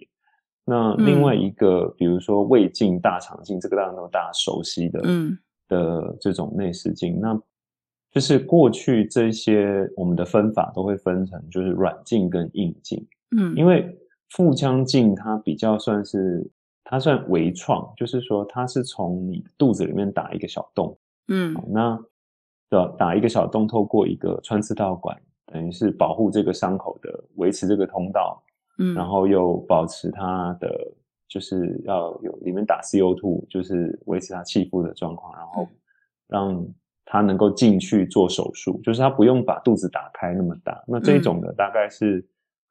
[0.64, 5.38] 那另外一个，嗯、比如说胃镜、大肠镜，这个当然都大家熟悉的，嗯，
[5.68, 7.38] 的这种内视镜，那
[8.14, 13.06] 就是过去这些我们的分法都会分成就是软镜跟硬镜。
[13.36, 13.94] 嗯，因为
[14.30, 16.50] 腹腔镜它比较算是。
[16.94, 20.96] 它算微创，就是说它是从你肚子里面打一个小洞，
[21.28, 22.00] 嗯，那
[22.70, 28.44] 的打一个小洞，透过一个穿刺道管，等于是保护这个伤口的，维持这个通道，
[28.78, 30.70] 嗯，然后又保持它的，
[31.28, 35.68] 就是要有里面打 CO2，就是维持它气腹的状况，然后
[36.28, 36.64] 让
[37.06, 40.84] 它能够进去做手术，就是它不用把肚子打开那么大。
[40.88, 42.24] 那这种的大概是。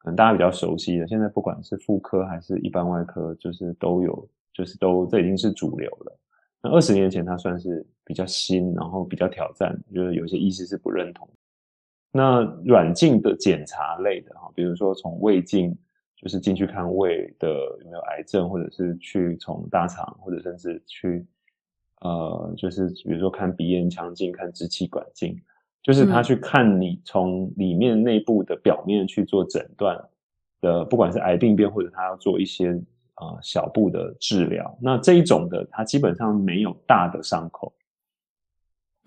[0.03, 6.19] 可能大家比较熟悉的，现在不管是妇科还是一般外科，就是都有，就是都这已经是主流了。
[6.61, 11.27] 那二十年前它算是比较新，然后比较挑战，就是有些医师是不认同。
[12.11, 15.73] 那软镜的检查类的哈，比如说从胃镜，
[16.17, 21.25] 就是进去看胃的有没有癌症，或者是去从大肠，或者甚至去
[22.01, 25.41] 呃，就是比如说看鼻咽腔镜、看支气管镜。
[25.83, 30.01] 就是他去看你从里面内部的表面去做诊断
[30.61, 32.69] 的，不管是癌病变或者他要做一些
[33.15, 37.73] 呃小部的治疗，那这一种的他基本上没有大的伤口，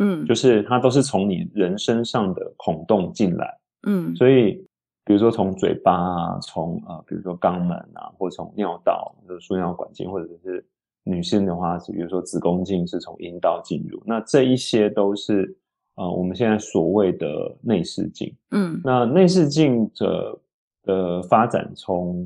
[0.01, 4.63] 嗯，就是他都是从你人身上的孔洞进来，嗯，所以
[5.03, 10.63] 比如说从嘴巴啊，从呃比如说肛门啊，或从尿道就是输尿管镜，或者是
[11.05, 15.57] 女性的话，比如说子宫镜是从阴道进入，那这一些都是。
[15.97, 17.27] 啊、呃，我们现在所谓的
[17.61, 20.39] 内视镜，嗯，那内视镜的
[20.85, 22.25] 的发展从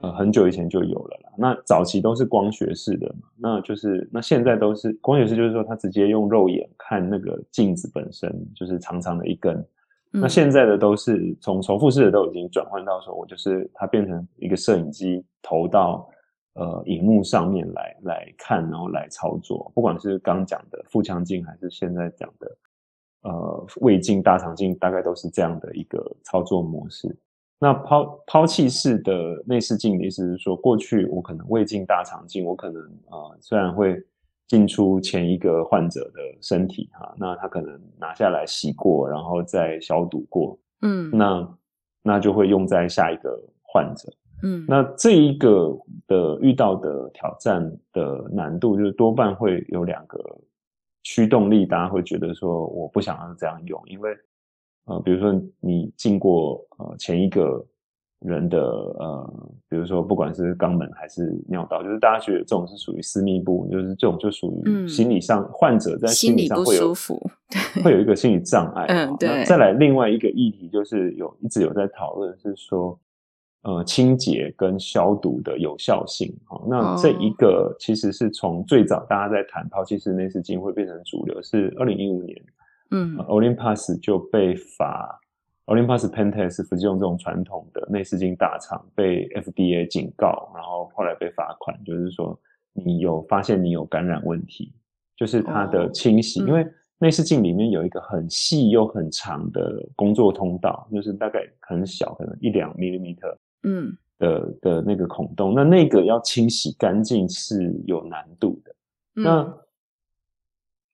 [0.00, 1.32] 呃很久以前就有了啦。
[1.38, 9.56] 那早期都是光学式的嘛，那就是那现在都是光学式，就是说它直接用肉眼看那个镜子本身，就是长长的一根。
[10.12, 16.08] 嗯、那现在的都是从重复式的都已经转换到说，我就是它变成一个摄影机投到
[16.56, 22.56] 呃荧幕上面来来看，然后来操作，不管是刚讲的腹腔镜还是现在讲的。
[23.22, 27.12] 呃，胃镜、大肠镜大概都是这样的一个操作模式。
[27.58, 34.00] 那抛抛弃式的内视镜的意思是说，过去我可能胃镜、大肠镜，我可能啊、呃，虽然会
[34.46, 41.58] 进出前一个患者的身体哈、啊，那他可能拿下来洗过，然后再消毒过，嗯，那
[42.02, 44.08] 那就会用在下一个患者，
[44.42, 45.76] 嗯，那这一个
[46.06, 50.18] 的遇到的挑战的难度，就是多半会有两个。
[51.08, 54.10] 驱动力，大家会觉得说我不想要这样用，因为
[54.86, 57.64] 呃，比如说你进过呃前一个
[58.18, 67.30] 人的呃，比如说不管是肛门还是尿道，就是大家觉得这种是属于私密部，就是这种就属于心理上、嗯、患者在心理上会有舒服，
[67.84, 68.86] 会有一个心理障碍。
[68.88, 69.44] 嗯，对。
[69.44, 72.98] 再来另外一个议题就是有一直有在讨论是说。
[73.62, 82.40] 呃，清洁跟消毒的有效性，哦，那这一个其实是从最早大家在谈抛弃式内视镜会变成主流，是二零一五年，
[82.92, 85.18] 嗯，呃，Olympus 就被罚
[85.64, 92.38] ，Olympus Pentax 不是用这种传统的内视镜大厂被 FDA 警告，然后后来被罚款，就是说
[92.72, 94.72] 你有发现你有感染问题，
[95.16, 96.64] 就是它的清洗，哦，因为
[96.98, 103.36] 内视镜里面有一个很细又很长的工作通道，就是大概很小，可能一两 millimeter。
[103.66, 108.74] 嗯的的那个孔洞，那那个要清洗干净是有难度的。
[109.16, 109.54] 嗯、那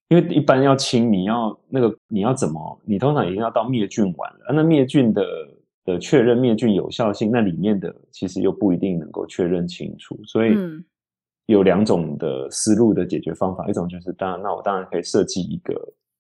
[0.09, 2.81] 因为一般要清，你要那个你要怎么？
[2.85, 5.25] 你通常已经要到灭菌完了，那灭菌的
[5.85, 10.19] 的确认灭菌有效性，那里面的其实又不一定能够确认清楚。
[10.25, 10.57] 所以
[11.47, 15.75] 有两种的思路的解决方法，一种就是当然，那我当然可以设计一个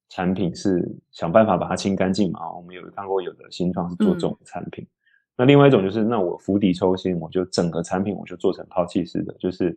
[0.09, 2.53] 产品，是想办法把它清干净嘛。
[2.55, 4.84] 我们有看过有的新创是做这种产品。
[4.84, 5.01] 嗯
[5.43, 9.76] 那另外一种就是，那我釜底抽薪，我就整个产品我就做成抛弃式的，就是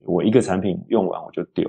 [0.00, 1.64] 我一个产品用完我就丢。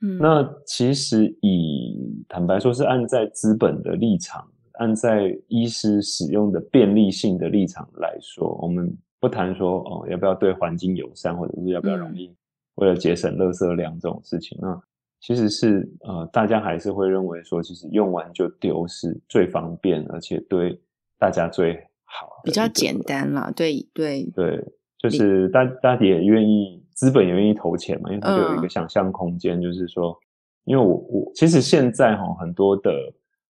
[0.00, 12.32] 嗯，那其实以坦白说，是按在资本的立场，按在医师使用的便利性的立场来说，我们不谈说哦要不要对环境友善，或者是要不要容易
[12.76, 14.56] 为了节省垃圾量这种事情。
[14.62, 14.80] 那
[15.20, 20.80] 其实是呃大家还是会认为说，其实用完就丢是最方便，而且对
[21.18, 21.84] 大家最。
[22.16, 24.64] 好，比较简单啦，对对对，
[24.98, 32.90] 就是大大家也愿意，资本也愿意投钱嘛，因为它就有一个想象空间，就是说，嗯、因为我我其实现在哈很多的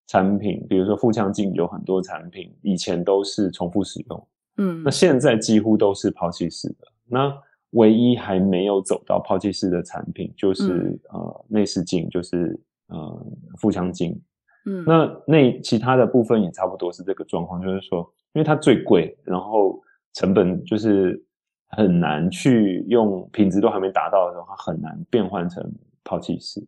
[0.07, 7.31] 产品，比如说腹腔镜有很多产品以前都是重复使用，嗯，那现在几乎都是抛弃式的，那
[7.71, 13.27] 唯一还没有走到抛弃式的产品就是、嗯、呃内视镜，就是呃
[13.59, 14.19] 腹腔镜，
[14.67, 18.11] 嗯，那那其他的部分也差不多是这个状况，就是说。
[18.35, 19.81] 因为它最贵，然后
[20.15, 21.25] 成本就是
[21.69, 25.65] 很难去用，品质都还没达到的时候，它很难变换成
[26.03, 26.61] 抛弃式。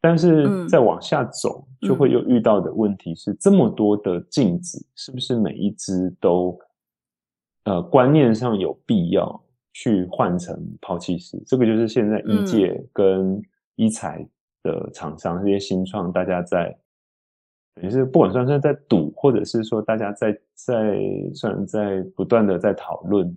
[0.00, 6.58] 但是再往下走，嗯、就会又遇到的问题是，这么多的镜子，是不是每一只都
[7.66, 9.40] 呃观念上有必要
[9.72, 11.40] 去换成抛弃式？
[11.46, 13.40] 这个就是现在医界跟
[13.76, 14.28] 医材
[14.64, 16.76] 的厂商、嗯、这些新创，大家在。
[17.82, 20.98] 也是不管算是在赌，或者是说大家在在
[21.34, 23.34] 算在不断的在讨论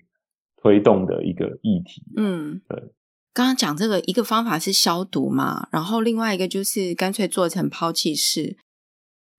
[0.57, 2.03] 推动的一个议题。
[2.17, 2.91] 嗯，对。
[3.33, 8.57] 刚刚讲这个一个方法是消毒嘛，然后另外一个就是干脆做成抛弃式。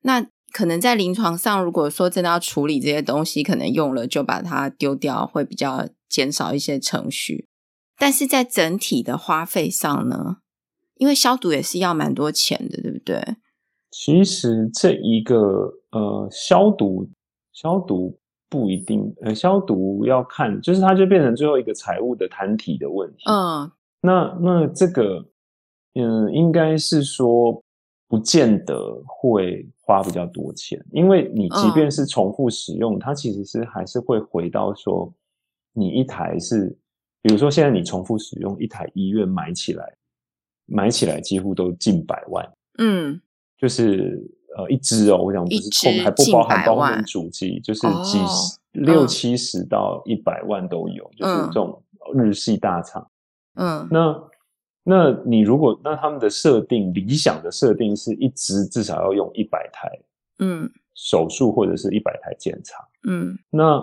[0.02, 7.46] 那可能在临床上，如果说真的要处理这些东西，可能用了就把它丢掉，会比较减少一些程序。
[7.96, 10.38] 但是在整体的花费上呢，
[10.96, 13.36] 因为消毒也是要蛮多钱的，对不对？
[13.96, 17.08] 其实这一个呃消毒
[17.52, 18.18] 消毒
[18.48, 23.22] 不一定，呃消毒要看，就是它就变成最后一个财务的摊体的问题。
[23.30, 23.70] 嗯，
[24.00, 25.24] 那那这个
[25.94, 27.62] 嗯应该是说
[28.08, 35.08] 不见得会花比较多钱，因为你即便是重复使用，嗯、它其实是还是会回到说
[35.72, 36.76] 你一台是，
[37.22, 39.94] 比如说现在你重复使用一台医院买起来
[40.66, 42.52] 买起来几乎都近百万。
[42.78, 43.20] 嗯。
[43.58, 44.20] 就是
[44.56, 47.72] 呃一支哦，我想不是空还不包含包含主机，就。
[47.74, 51.82] 是几十、哦、六七十到一百万都有，嗯、就是这种
[52.14, 53.08] 日系大厂。
[53.54, 54.22] 嗯，那
[54.82, 59.88] 那你如果那他们的设定理想的设定是一支至少要用一百台，
[60.40, 63.82] 嗯，手术或者是一百台检查，嗯，那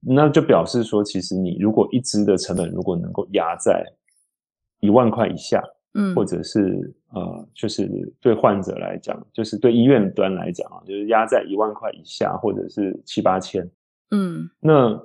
[0.00, 3.84] 那就表示说，其实你如果一支的成本如果能够压在
[4.80, 5.62] 一万块以下，
[5.94, 7.88] 嗯，或者是呃，就是
[8.20, 13.68] 对患者来讲，就是对医院端来讲啊，就是压在一万块以下，或者是七八千，
[14.10, 15.00] 嗯，那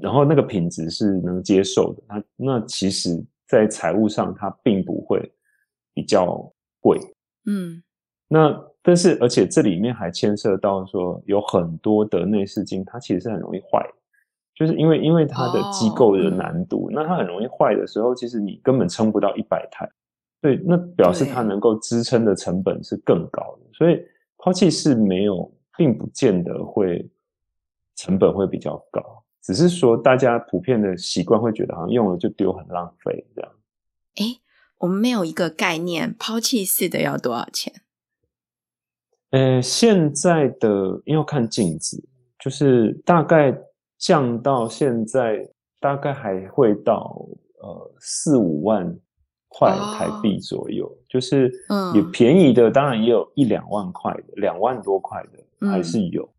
[0.00, 5.20] 然后那个品质是能接受的，那那其实在财务上它并不会
[5.92, 6.98] 比较贵，
[7.46, 7.82] 嗯，
[8.28, 13.84] 那但是而且这里面还牵涉到说有很多的内视镜，它其实是很容易坏。
[14.52, 19.88] 就是因为因为它的机构的难度，那它很容易坏的时候，其实你根本撑不到一百台，
[20.40, 24.00] 对，那表示它能够支撑的成本是更高的，所以
[24.38, 27.10] 抛弃式没有，并不见得会
[27.96, 33.52] 成本会比较高，只是说大家普遍的习惯会觉得好像用了就丢，很浪费这样。
[34.16, 34.40] 诶，
[34.78, 37.82] 我们没有一个概念，抛弃式的要多少钱？
[39.30, 43.56] 呃，现在的因为要看镜子，就是大概。
[44.02, 45.46] 降到现在
[45.78, 47.22] 大概还会到
[47.60, 48.98] 呃四五万
[49.50, 51.52] 块台币左右，哦、就是
[51.94, 56.24] 也便宜的，当然也有一两万块的，两万多块的还是有。
[56.24, 56.34] 嗯、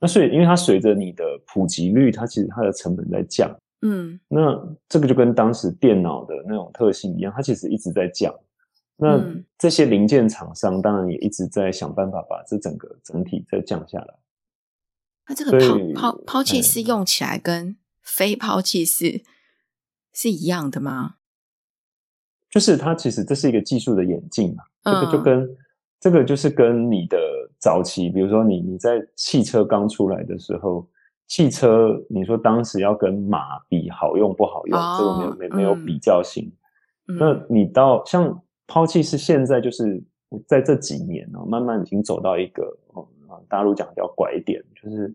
[0.00, 3.50] 那所以，因为它随着你的普及率，它其实它的成本在降。
[3.82, 8.34] 嗯，那这个就跟当时电脑的那种特性一样，它其实一直在降。
[8.96, 9.22] 那
[9.58, 14.14] 这些零件厂商当然也一直在想办法把这整个整体再降下来。
[15.28, 15.52] 那这个
[15.94, 19.22] 抛抛抛弃式用起来跟非抛弃式
[20.12, 21.16] 是一样的吗？
[22.56, 25.56] 就是它其实这是一个技术的演进嘛，嗯、这个就跟
[26.00, 27.18] 这个就是跟你的
[27.58, 30.88] 早期，比如说你你在汽车刚出来的时候，
[31.26, 36.50] 汽车你说当时要跟马比好用不好用，哦、这个没有没没有比较性。
[37.08, 40.02] 嗯、那你到像抛弃是现在就是
[40.46, 42.74] 在这几年呢、哦，慢慢已经走到一个。
[43.48, 45.14] 大陆讲叫拐点，就是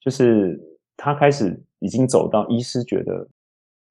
[0.00, 0.58] 就是
[0.96, 3.28] 他开始已经走到医师觉得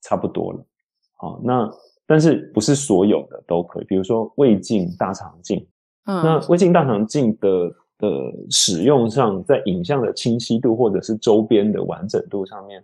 [0.01, 0.65] 差不多了，
[1.13, 1.69] 好，那
[2.07, 5.63] 但是不是所有的都可以，比如说胃镜、大肠镜，
[6.05, 8.09] 嗯，那胃镜、大肠镜的的
[8.49, 12.81] 使用上，在影像的清晰度或者是周边的完整度上面，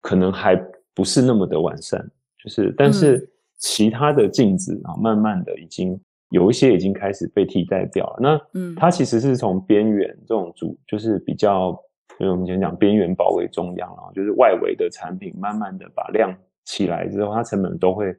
[0.00, 0.56] 可能还
[0.94, 2.04] 不是那么的完善，
[2.42, 6.00] 就是但是其他的镜子啊，慢慢的已经。
[6.30, 8.16] 有一些已经开始被替代掉了。
[8.18, 11.70] 那嗯，它其实是从边缘这种主，就是比较，
[12.18, 18.12] 因为我们前讲边缘包围中央啊，就是外围的产品，慢慢的把量起来之后，它成本都会，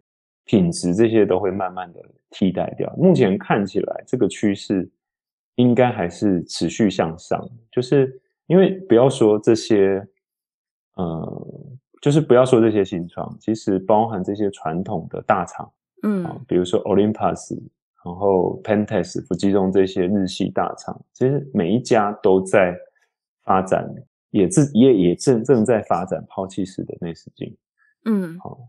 [0.46, 2.92] 品质这些都会慢慢的替代掉。
[2.98, 4.90] 目前看起来，这个趋势
[5.56, 7.46] 应该还是持续向上。
[7.72, 10.08] 就是因为不要说这些，
[10.96, 11.52] 呃，
[12.02, 15.70] 就是不要说这些新创，其实包含这些传统的大厂，
[16.04, 17.60] 嗯，比如说 Olympus。
[18.06, 22.78] 然后，Pentax、富士通这些日系大厂，其实每一家都在
[23.42, 23.84] 发展，
[24.30, 27.58] 也自也也正正在发展抛弃式的内视镜。
[28.04, 28.60] 嗯，好，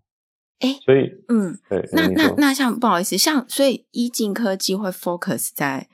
[0.60, 5.88] 哎，所以，嗯，对，那那那像不好意思，像所以医镜科技会 focus 在，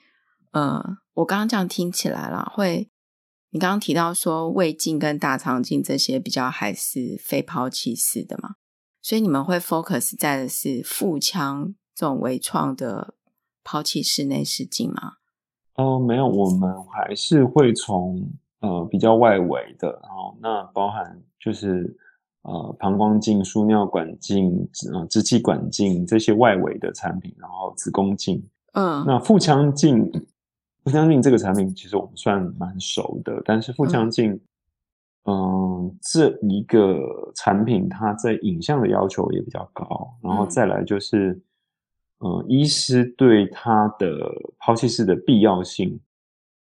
[0.53, 2.91] 呃，我刚刚这样听起来啦，会，
[3.51, 8.57] 你刚刚提到说胃镜跟大肠镜这些比较还是非抛弃式的嘛，
[9.01, 13.15] 所以你们会 focus 在的是腹腔这种微创的。
[13.65, 15.13] 抛弃式内视镜吗？
[15.75, 18.21] 哦，没有，我们还是会从
[18.59, 21.97] 呃比较外围的，然后那包含就是
[22.43, 28.43] 呃膀胱镜、输尿管镜、呃支气管镜这些外围的产品，然后子宫镜，
[28.75, 30.11] 嗯，那腹腔镜，
[30.85, 34.33] 腹腔镜这个产品其实我们算蛮熟的，但是腹腔镜，
[35.25, 41.41] 嗯、呃，这一个产品它在影像的要求也比较高，然后再来就是。
[42.25, 44.17] 呃，医师对它的
[44.61, 45.99] 抛弃式的必要性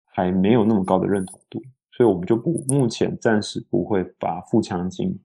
[0.05, 1.61] 还没有那么高的认同度，
[1.91, 5.15] 所以我们就不目前暂时不会把腹腔镜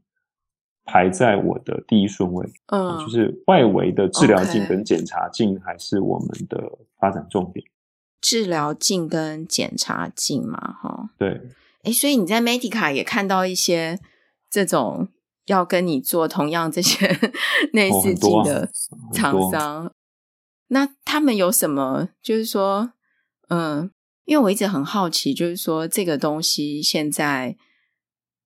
[0.87, 2.49] 排在我的第一顺位。
[2.69, 7.67] 嗯、呃，就是外围的治疗镜跟检查镜还是我们的发展重点。
[8.23, 11.43] 治疗镜跟检查镜嘛，哈，对。
[11.83, 14.01] 哎，所以你在 Medica 也看到一些
[14.51, 15.09] 这种
[15.45, 17.07] 要跟你做同样这些
[17.75, 18.69] 内视镜的
[19.13, 19.93] 厂商。
[20.69, 22.09] 那他们有什么？
[22.21, 22.93] 就是说，
[23.49, 23.89] 嗯，
[24.25, 27.57] 因为我一直很好奇，就是说这个东西现在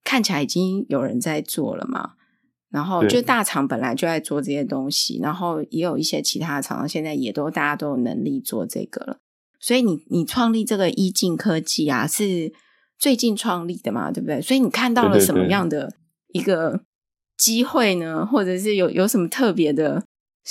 [0.03, 2.13] 看起来已经有人在做了嘛。
[2.71, 9.17] 然后，就大厂本来就在做这些东西，然后也有一些其他的厂商现在也都大家都有能力做这个了。
[9.59, 12.51] 所以你，你你创立这个一进科技啊，是
[12.97, 14.11] 最近创立的嘛？
[14.11, 14.41] 对不对？
[14.41, 15.93] 所以你看到了什么样的
[16.33, 16.81] 一个
[17.37, 18.05] 机会呢？
[18.05, 20.03] 对对对，或者是有有什么特别的？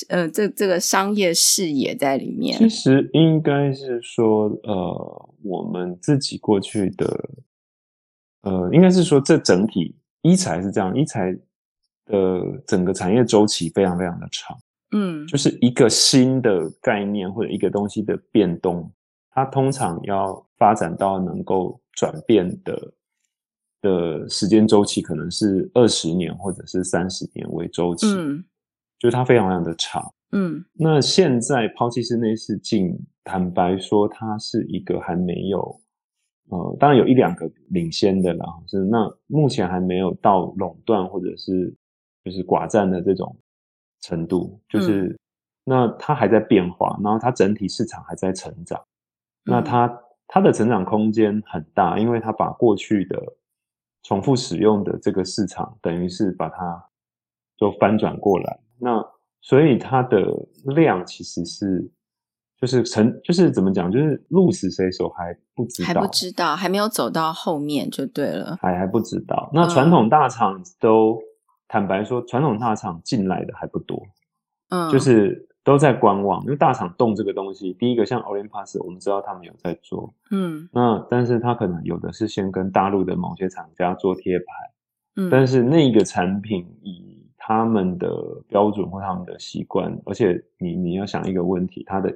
[0.08, 7.30] 呃，这这个商业视野在里面，其实应该是说，呃，我们自己过去的，
[8.42, 11.36] 呃，应该是说这整体一财是这样，医材
[12.10, 14.56] 的整个产业周期非常非常的长。
[14.92, 18.92] 嗯，就是一个新的概念或者一个东西的变动，
[19.30, 22.92] 它通常要发展到能够转变的
[23.80, 28.06] 的时间周期，可能是二十年或者是三十年为周期。
[28.08, 28.44] 嗯，
[28.98, 30.02] 就是它非常非常的长。
[30.32, 35.80] 嗯，那现在抛弃式内视镜，坦白说，它是一个还没有，
[36.50, 41.72] 呃，当然有一两个领先的啦，是那目前还没有到垄断或者是
[42.24, 43.36] 就是寡占的这种
[44.00, 45.18] 程度，就是、嗯、
[45.64, 53.20] 那它还在变化，然后它整体市场还在成长，嗯、那它它的成长空间很大，因为它把过去的
[54.02, 56.84] 重复使用的这个市场，等于是把它
[57.56, 59.04] 就翻转过来，那。
[59.42, 60.18] 所以它的
[60.64, 61.90] 量其实是，
[62.60, 69.50] 就是成，就是怎么讲，就是鹿死谁手还不知道，还不知道，还没有走到后面就对了，还还不知道。
[69.54, 71.22] 那传统大厂都、嗯、
[71.70, 74.04] 坦白说，传统大厂进来的还不多，
[74.70, 84.44] 嗯，就是都在观望，因为大厂动这个东西，第一个像 Olympus，我们知道他们有在做，嗯，那但是他可能有的是先跟大陆的某些厂家做贴牌，
[85.14, 88.10] 嗯，但是那个产品以他们的
[88.48, 92.12] 标准或他们的习惯，而且你你要想一个问题，他的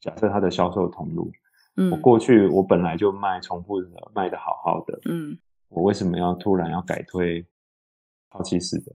[0.00, 1.32] 假设他的销售通路，
[1.78, 5.38] 嗯，我过去我本来就卖重复的，卖的好好的，嗯，
[5.70, 7.42] 我为什么要突然要改推
[8.30, 8.92] 抛弃式的？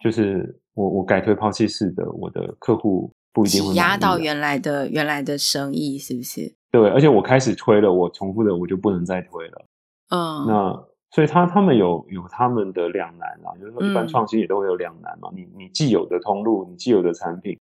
[0.00, 6.54] 就是我我改推抛弃式的，我的客户不一定会压到原来的原来的生意，是不是？
[6.70, 9.64] 对，而且我开始推了，我重复的我就不能再推了，
[10.10, 10.88] 嗯，那。
[11.10, 15.30] 所以他他们有有他们的两难啊，就是说一般创新也都会有两难嘛。
[15.32, 17.58] 嗯、你你既有的通路，你既有的产品，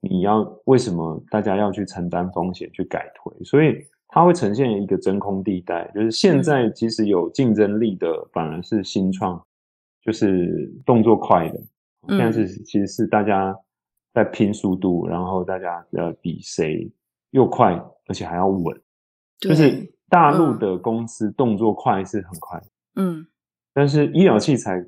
[0.00, 3.32] 你要为什么大家要去承担风险去改推？
[3.42, 9.44] 所以它会呈现一个真空地带，就是现在其实有竞争力的反而是新创，
[10.04, 11.60] 就是动作快的。
[12.08, 13.56] 现在是其实是大家
[14.12, 16.92] 在拼速度，然后大家呃比谁
[17.30, 17.72] 又快，
[18.06, 18.80] 而且还要稳。
[19.38, 22.62] 就是大陆的公司动作快是很快。
[22.96, 23.26] 嗯，
[23.72, 24.86] 但是医疗器材，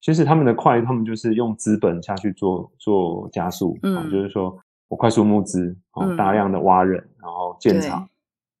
[0.00, 8.10] 其实他们的快，他们就是用资本下去做做加速，嗯、啊，就是说我快速募资，啊，嗯、大量的挖人，然后建厂，对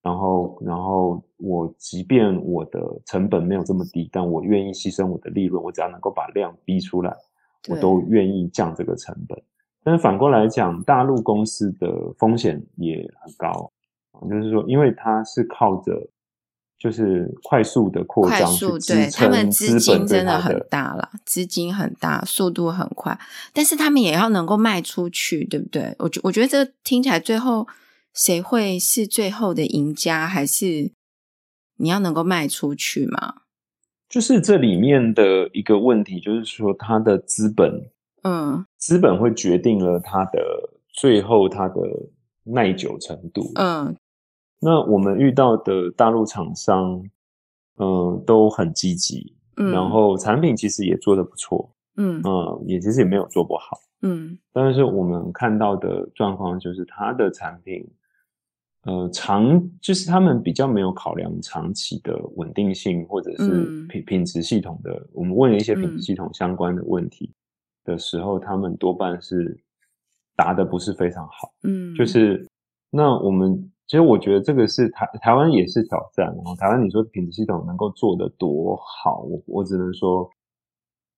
[0.02, 7.14] 然后然后我即便我的成本没有这么低，但我愿意牺牲我的利润，我只要能够把量逼出来，
[7.68, 9.40] 我都愿意降这个成本。
[9.82, 13.72] 但是反过来讲，大陆公司的风险也很高，
[14.12, 16.08] 啊，就是说，因为它是靠着。
[16.82, 23.18] 就是快速的扩张，快速，对，他们资金真的很大了，资金很大，速度很快，
[23.52, 25.94] 但是他们也要能够卖出去，对不对？
[25.98, 27.68] 我觉我觉得这听起来最后
[28.14, 30.26] 谁会是最后的赢家？
[30.26, 30.92] 还是
[31.76, 33.42] 你要能够卖出去吗？
[34.08, 37.90] 就是这里面的一个问题，就是说它的资本，
[38.22, 40.40] 嗯，资本会决定了它的
[40.88, 41.80] 最后它的
[42.44, 43.96] 耐久程度，嗯。
[44.62, 47.02] 那我们遇到的大陆厂商，
[47.78, 57.88] 嗯、呃，都很积极，嗯，然后产品其实也做得不错，嗯，呃，也其实也没有做不好，嗯，但是我们看到的状况就是，它的产品，
[58.82, 65.06] 呃，长就是他们比较没有考量长期的稳定性，或者是品品质系统的。
[65.12, 67.32] 我们问了一些品质系统相关的问题
[67.84, 69.58] 的时候，嗯、他们多半是
[70.34, 72.46] 答的不是非常好，嗯，就是
[72.90, 73.70] 那我们。
[73.86, 80.30] 其实我觉得这个是台台湾也是挑战，然后台湾你说品质系统能够做的多好，我我只能说，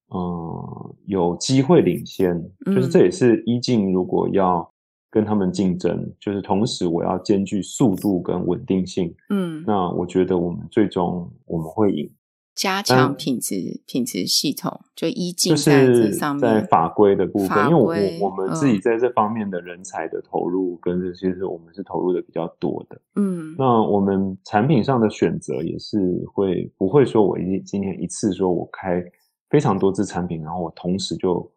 [0.08, 4.71] 嗯，有机会领先，就是这也是一进如果要
[5.12, 12.10] 跟他们竞争，嗯、就是同时我要兼具速度跟稳定性，嗯，那我觉得我们最终我们会赢。
[12.54, 23.00] 加强品质品质系统，就依进在这上面，在法规的部分，因为我我我们自己在这方面的人才的投入，跟这些是我们是投入的比较多的。
[23.16, 29.02] 嗯，那我们产品上的选择也是会不会说，我一今天一次说我开
[29.48, 31.50] 非常多支产品，然后我同时就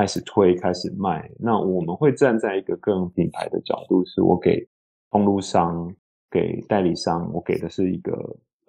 [0.00, 1.30] 开始推开始卖。
[1.38, 4.66] 那我们会站在一个更品牌的角度，是我给
[5.10, 5.94] 通路商、
[6.30, 8.12] 给代理商，我给的是一个。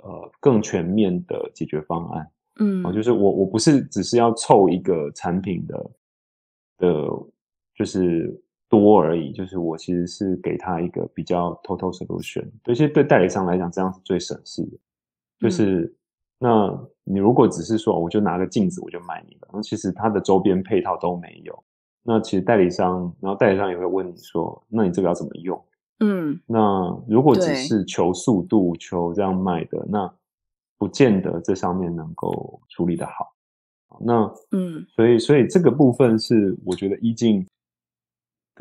[0.03, 2.27] 呃，更全面的解决方案，
[2.59, 5.91] 嗯，啊，就是我我不是只是要凑一个产品的
[6.79, 7.07] 的，
[7.75, 8.35] 就是
[8.67, 14.77] 多而已，就是我其实是给他一个比较 total solution，对，其实对代理商来讲，这样是最省事的。
[15.37, 15.95] 就是，嗯，
[16.43, 21.63] 那你如果只是说我就拿个镜子我就卖你了，那其实它的周边配套都没有，
[22.01, 25.63] 那其实代理商，然后代理商也会问你说，那你这个要怎么用？
[25.99, 30.11] 嗯，那如果只是求速度、求这样卖的，那
[30.79, 33.31] 不见得这上面能够处理得好。
[33.99, 37.45] 那嗯，所以所以这个部分是我觉得医境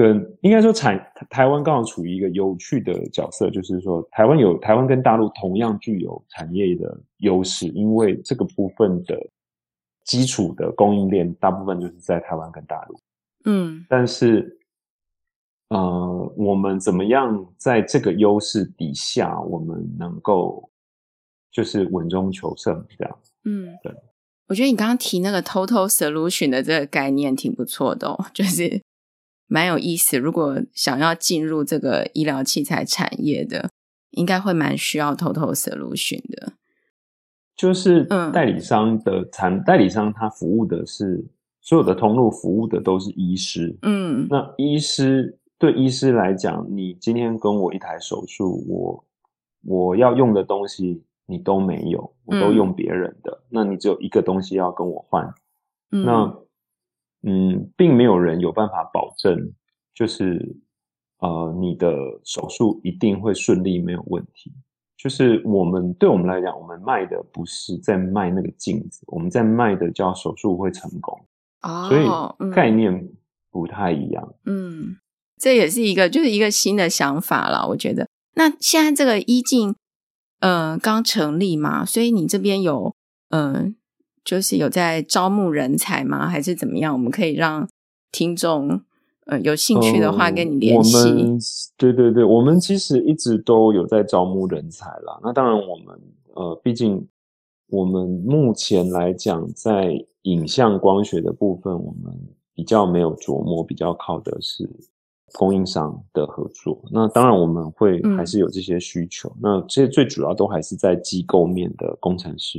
[0.01, 0.99] 跟应该说产
[1.29, 9.15] 台湾刚好处于一个有趣的角色，就是说台湾有台湾跟大陆同样具有产业的优势，因为这个部分的
[10.07, 12.99] 基础的供应链大部分就是在台湾跟大陆。
[13.45, 14.59] 嗯，但是
[15.69, 20.71] 呃，我们怎么样在这个优势底下，我们能够
[21.53, 23.19] 就是稳中求胜这样？
[23.45, 23.93] 嗯，对。
[24.49, 28.83] 我觉得你刚刚提那个 total solution 的这个概念挺不错的哦， 就是
[29.51, 30.17] 蛮有意思。
[30.17, 33.69] 如果想要进入这个医疗器材产业的，
[34.13, 36.53] 应该会蛮需要 total solution 的。
[37.57, 41.27] 就是代理商的产、嗯、代理商，他服务的是
[41.61, 43.77] 所有的通路，服务的都是医师。
[43.83, 49.05] 嗯，那医师对医师来讲，你今天跟我一台手术，我
[49.65, 51.03] 我要用的东西。
[51.31, 55.33] 你都没有，我都用别人的，嗯，那你只有一个东西要跟我换，
[55.93, 56.37] 嗯，那
[57.23, 59.53] 嗯，并没有人有办法保证，
[59.95, 60.57] 就是
[61.19, 61.95] 呃，你的
[62.25, 64.53] 手术一定会顺利没有问题。
[64.97, 71.19] 就是我们对我们来讲，我们卖的不是在卖那个镜子，我们在卖的叫手术会成功，
[71.63, 73.09] 哦，所以概念
[73.51, 74.35] 不太一样。
[74.45, 74.97] 嗯，
[75.37, 78.09] 这也是一个就是一个新的想法了，我觉得。
[78.35, 79.75] 那现在这个医镜。
[80.43, 82.95] 嗯、呃，刚成立嘛，所以你这边有
[83.29, 83.75] 嗯、呃，
[84.31, 86.29] 就是有在招募人才吗？
[86.29, 86.93] 还是怎么样？
[86.93, 87.69] 我们可以让
[88.13, 88.81] 听众
[89.27, 90.97] 呃有兴趣的话跟你联系。
[90.97, 91.39] 呃、我们
[91.77, 95.19] 对对对，我们其实一直都有在招募人才啦。
[95.25, 96.01] 那当然，我们
[96.35, 97.05] 呃，毕竟
[97.71, 102.17] 我们目前来讲，在影像光学的部分，我们
[102.55, 104.71] 比较没有琢磨，比较靠的是。
[105.35, 109.29] 供应商的合作，那当然我们会还是有这些需求。
[109.29, 112.59] 嗯、那这些最主要都还是在机构面的工程师，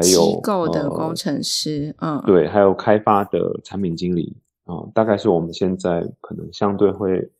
[0.00, 7.32] 还有机构的工程师，呃、嗯，对，还有开发的产品经理啊、呃，大概是我们现在可能相对会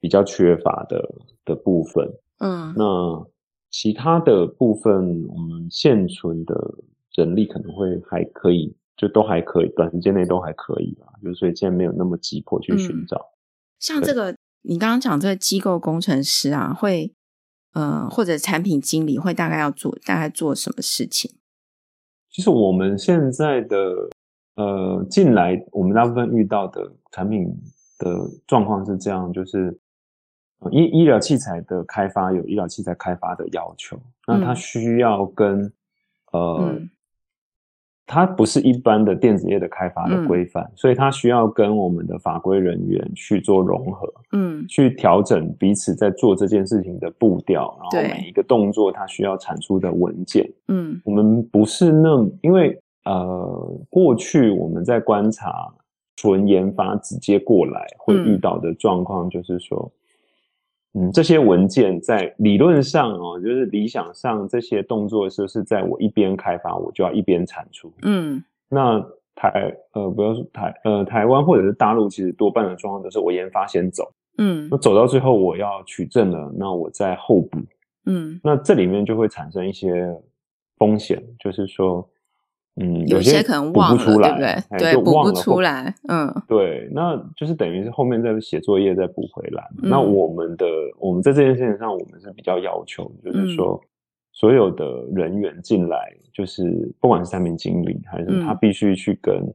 [0.00, 1.14] 比较缺乏的
[1.44, 2.10] 的部分。
[2.38, 3.26] 嗯，那
[3.70, 6.54] 其他的部分，我们现存的
[7.14, 11.06] 人力可能会还可以，就都还可以，短时间内都还可以吧。
[11.22, 13.16] 就所以现在没有那么急迫去寻找。
[13.16, 13.32] 嗯
[13.78, 17.12] 像这个，你刚刚讲这个机构工程师啊，会
[17.74, 21.32] 呃，或者产品经理会大概要做大概做什么事情？
[22.36, 24.10] 其实我们现在的
[24.56, 27.48] 呃进来，我们大部分遇到的产品
[27.98, 29.74] 的状况是这样，就是
[30.70, 35.72] 医医疗器材的开发有医疗器材开发的要求，那它需要跟、嗯、
[36.32, 36.58] 呃。
[36.72, 36.90] 嗯
[38.06, 55.68] 它不是一般的电子业的开发的规范，嗯，所以它需要跟我们的法规人员去做融合，嗯，去调整彼此在做这件事情的步调，然后每一个动作它需要产出的文件，嗯，我们不是那么，因为呃，过去我们在观察
[56.14, 59.90] 纯研发直接过来会遇到的状况，就是说。
[60.98, 67.92] 嗯，这些文件在理论上哦，就是理想上这些动作是是在我一边开发，我就要一边产出。
[68.02, 68.98] 嗯，那
[69.34, 74.10] 台呃，不要说台呃，台湾或者是大陆，其实多半的状况都是我研发先走。
[74.38, 77.58] 嗯，那走到最后我要取证了，那我再后补。
[78.06, 80.10] 嗯，那这里面就会产生一些
[80.78, 82.08] 风险，就是说。
[82.78, 84.78] 嗯，有些可能忘了，对不对？
[84.78, 85.94] 对，补不出来。
[86.08, 89.66] 嗯，对，那就是等于是后面再写作业再补回来。
[89.82, 89.88] 嗯。
[89.88, 90.66] 那我们的
[90.98, 93.80] 我们在这件事情上，我们是比较要求，就是说
[94.30, 99.54] 所有的人员进来，就是不管是产品经理还是他必须去跟、嗯、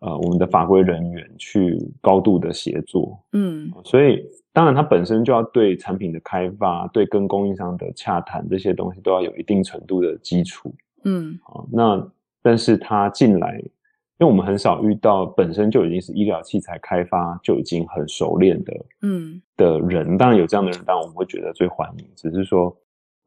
[0.00, 3.16] 呃我们的法规人员去高度的协作。
[3.34, 10.74] 嗯，所以当然他本身就要对产品的开发、对跟供应商的洽谈这些东西都要有一定程度的基础。
[11.04, 12.10] 嗯，好，那。
[12.48, 18.72] 但是他进来，因为我们很少遇到本身就已经是医疗器材开发就已经很熟练的，
[19.02, 22.10] 嗯，的人，当然有这样的人，当然我们会觉得最欢迎。
[22.16, 22.74] 只是说，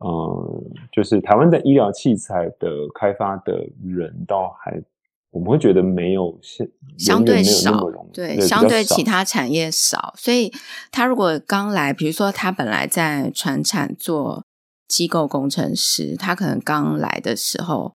[0.03, 4.82] 嗯，就是台湾的医疗器材的开发的人，倒还
[5.30, 6.67] 我们会觉得没有现
[6.97, 10.15] 相对少，对，对，相对其他产业少。
[10.17, 10.51] 所以
[10.91, 14.43] 他如果刚来，比如说他本来在船产做
[14.88, 17.93] 机构工程师，他可能刚来的时候。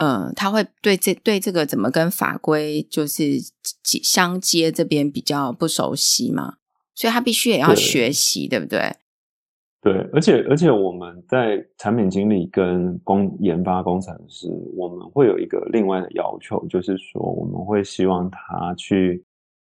[0.00, 3.38] 嗯，他会对这对这个怎么跟法规就是
[3.82, 6.54] 相接这边比较不熟悉嘛，
[6.94, 8.96] 所以他必须也要学习，对，对不对？
[9.80, 19.24] 对，而且而且我们在产品经理跟工研发工程师，我们会有一个另外的要求，就是说我们会希望他去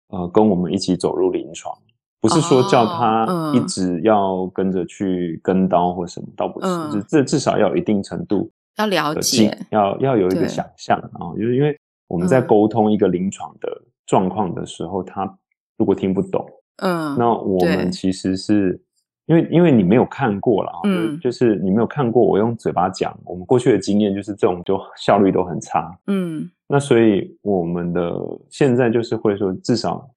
[0.09, 1.75] 呃跟我们一起走入临床，
[2.21, 8.51] 不是说叫他一直要跟着去跟刀或什么，倒不是，这、嗯、这至少要有一定程度。
[8.79, 11.77] 要了解，要要有一个想象啊，就是因为
[12.07, 13.69] 我们在沟通一个临床的
[14.05, 15.37] 状况的时候，他
[15.77, 16.45] 如果听不懂，
[16.77, 18.81] 嗯，那我们其实是
[19.25, 28.13] 因为因为你没有看过啦，嗯，就是你没有看过，我用嘴巴讲，我们过去的经验就是这种就效率都很差，嗯，那所以我们的
[28.49, 30.09] 现在就是会说，至少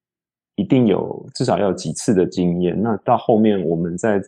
[0.55, 4.23] 一定有至少要有几次的经验，那到后面我们在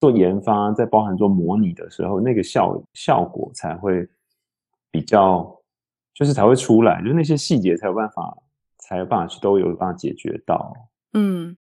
[0.00, 4.08] 做研发，在包含做模拟的时候，那个效效果才会
[4.90, 5.54] 比较。
[6.14, 8.38] 就是才会出来，就是那些细节才有办法，
[8.76, 10.74] 才有办法去都有办法解决到。
[11.12, 11.56] 嗯，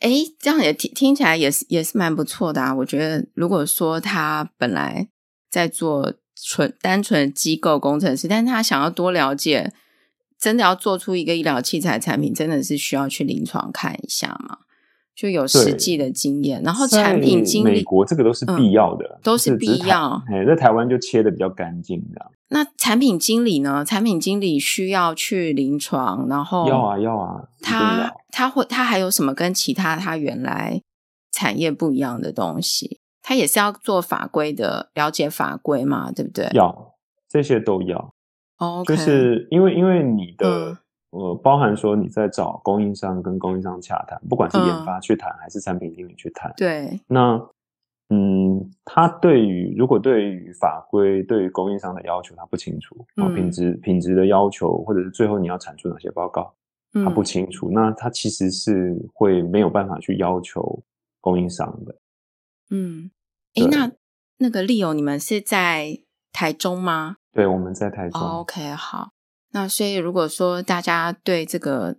[0.00, 0.10] 哎，
[0.40, 2.74] 这样也听听起来也是也是蛮不错的啊。
[2.74, 5.06] 我觉得如果说他本来
[5.48, 9.72] 在做纯单纯机构工程师，但是他想要多了解，
[10.36, 14.58] 真的要做出一个医疗器材产品，真的是需要去临床看一下嘛。
[15.14, 20.22] 就有实际的经验，然后产品经理，美国这个都是必要的，嗯、都是必要。
[20.30, 22.30] 哎，在台湾就切的比较干净这样。
[22.48, 23.84] 那产品经理呢？
[23.84, 27.44] 产品经理需要去临床，然后要啊要啊。
[27.60, 30.80] 他他会他还有什么跟其他他原来
[31.30, 32.98] 产业不一样的东西？
[33.22, 36.48] 他也是要做法规的，了解法规嘛，对不对？
[36.54, 36.94] 要
[37.28, 38.12] 这些都要。
[38.58, 40.78] 哦，就是因为因为你的。
[41.12, 47.38] 嗯呃，包含说你在找供应商跟供应商洽谈，不管是研发去谈、嗯、还是产品经理去谈，对，那
[48.08, 56.54] 嗯，他对于如果对于法规对于供应商的要求他不清楚，啊、嗯，品质品质的要求或者是最后你要产出哪些报告，
[56.92, 60.82] 他不清楚，嗯、那他其实是会没有办法去要求
[61.20, 61.94] 供应商的。
[62.70, 63.10] 嗯，
[63.54, 63.92] 诶，那
[64.38, 65.98] 那个利友你们是在
[66.32, 67.16] 台中吗？
[67.32, 68.20] 对，我们在台中。
[68.20, 69.10] Oh, OK，好。
[69.52, 71.96] 那所以，如果说大家对这个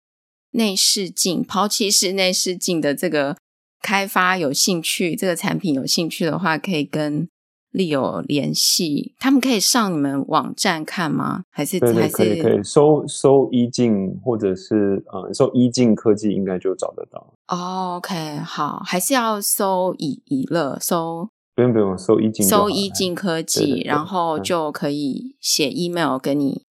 [0.51, 3.37] 内视镜、抛弃式内视镜的这个
[3.81, 7.27] 开发有兴趣，这个产品有兴趣的话，可以跟
[7.71, 9.13] 利友联系。
[9.19, 11.43] 他们可以上你们网站看吗？
[11.51, 17.33] 还是还是可以可以搜搜医镜，或者是呃搜医镜科技，应该就找得到。
[17.47, 21.29] Oh, OK，好，还是要搜以以乐搜？
[21.55, 26.63] 不用不用，搜一镜，搜一镜科技，对对对，然后就可以写 email 给你。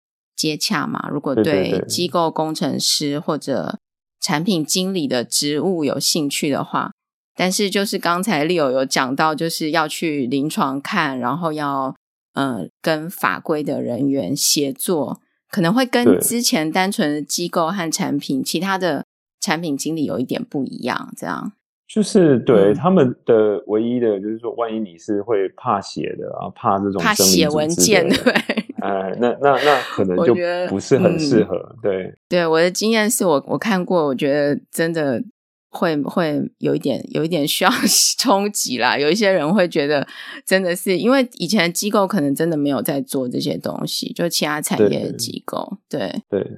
[0.42, 3.78] 接洽嘛，如果对机构工程师或者
[4.20, 6.92] 产品经理的职务有兴趣的话，
[7.36, 11.96] 但是就是刚才 Leo 有讲到，就是要去临床看，然后要
[12.34, 15.22] 呃跟法规的人员协作，
[15.52, 19.06] 可能会跟之前单纯的机构和产品其他的
[19.40, 21.54] 产品经理有一点不一样，这样。
[21.94, 28.34] 就是对、嗯、他们的唯一的就是说，万一你是会怕写的啊，怕这种怕写文件，对。
[28.82, 30.34] 哎，那那那可能就
[30.70, 32.14] 不是很适合，嗯、对。
[32.30, 35.22] 对，我的经验是我我看过，我觉得真的
[35.70, 37.70] 会会有一点有一点需要
[38.18, 38.98] 冲击啦。
[38.98, 40.08] 有一些人会觉得，
[40.46, 46.42] 真的是因为以前的机构可能真的没有在做这些东西，就其他产业的机构，对对。
[46.42, 46.52] 对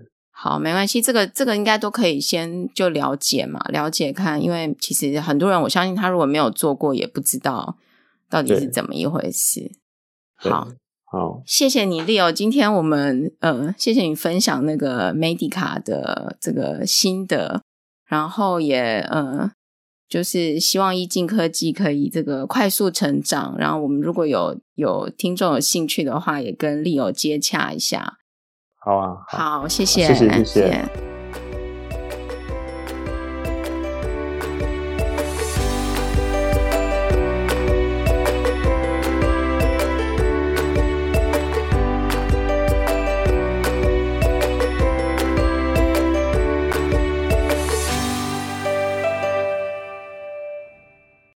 [0.43, 7.77] 好，没关系，这个这个应该都可以先就了解嘛，了解看，因为其实很多人，我相信他如果没有做过，也不知道
[8.29, 9.71] 到底是怎么一回事。
[10.35, 10.67] 好。
[11.05, 12.33] 好，谢谢你，Leo。
[12.33, 17.61] 今天我们呃，谢谢你分享那个 Medica 的这个心得，
[18.07, 19.51] 然后也呃，
[20.09, 23.55] 就是希望一进科技可以这个快速成长。
[23.59, 28.17] 然后我们如果有有听众有兴趣的话，也跟 Leo 接洽一下。
[28.83, 30.45] 好啊，好，好谢谢，谢谢，谢谢。
[30.45, 31.12] 谢谢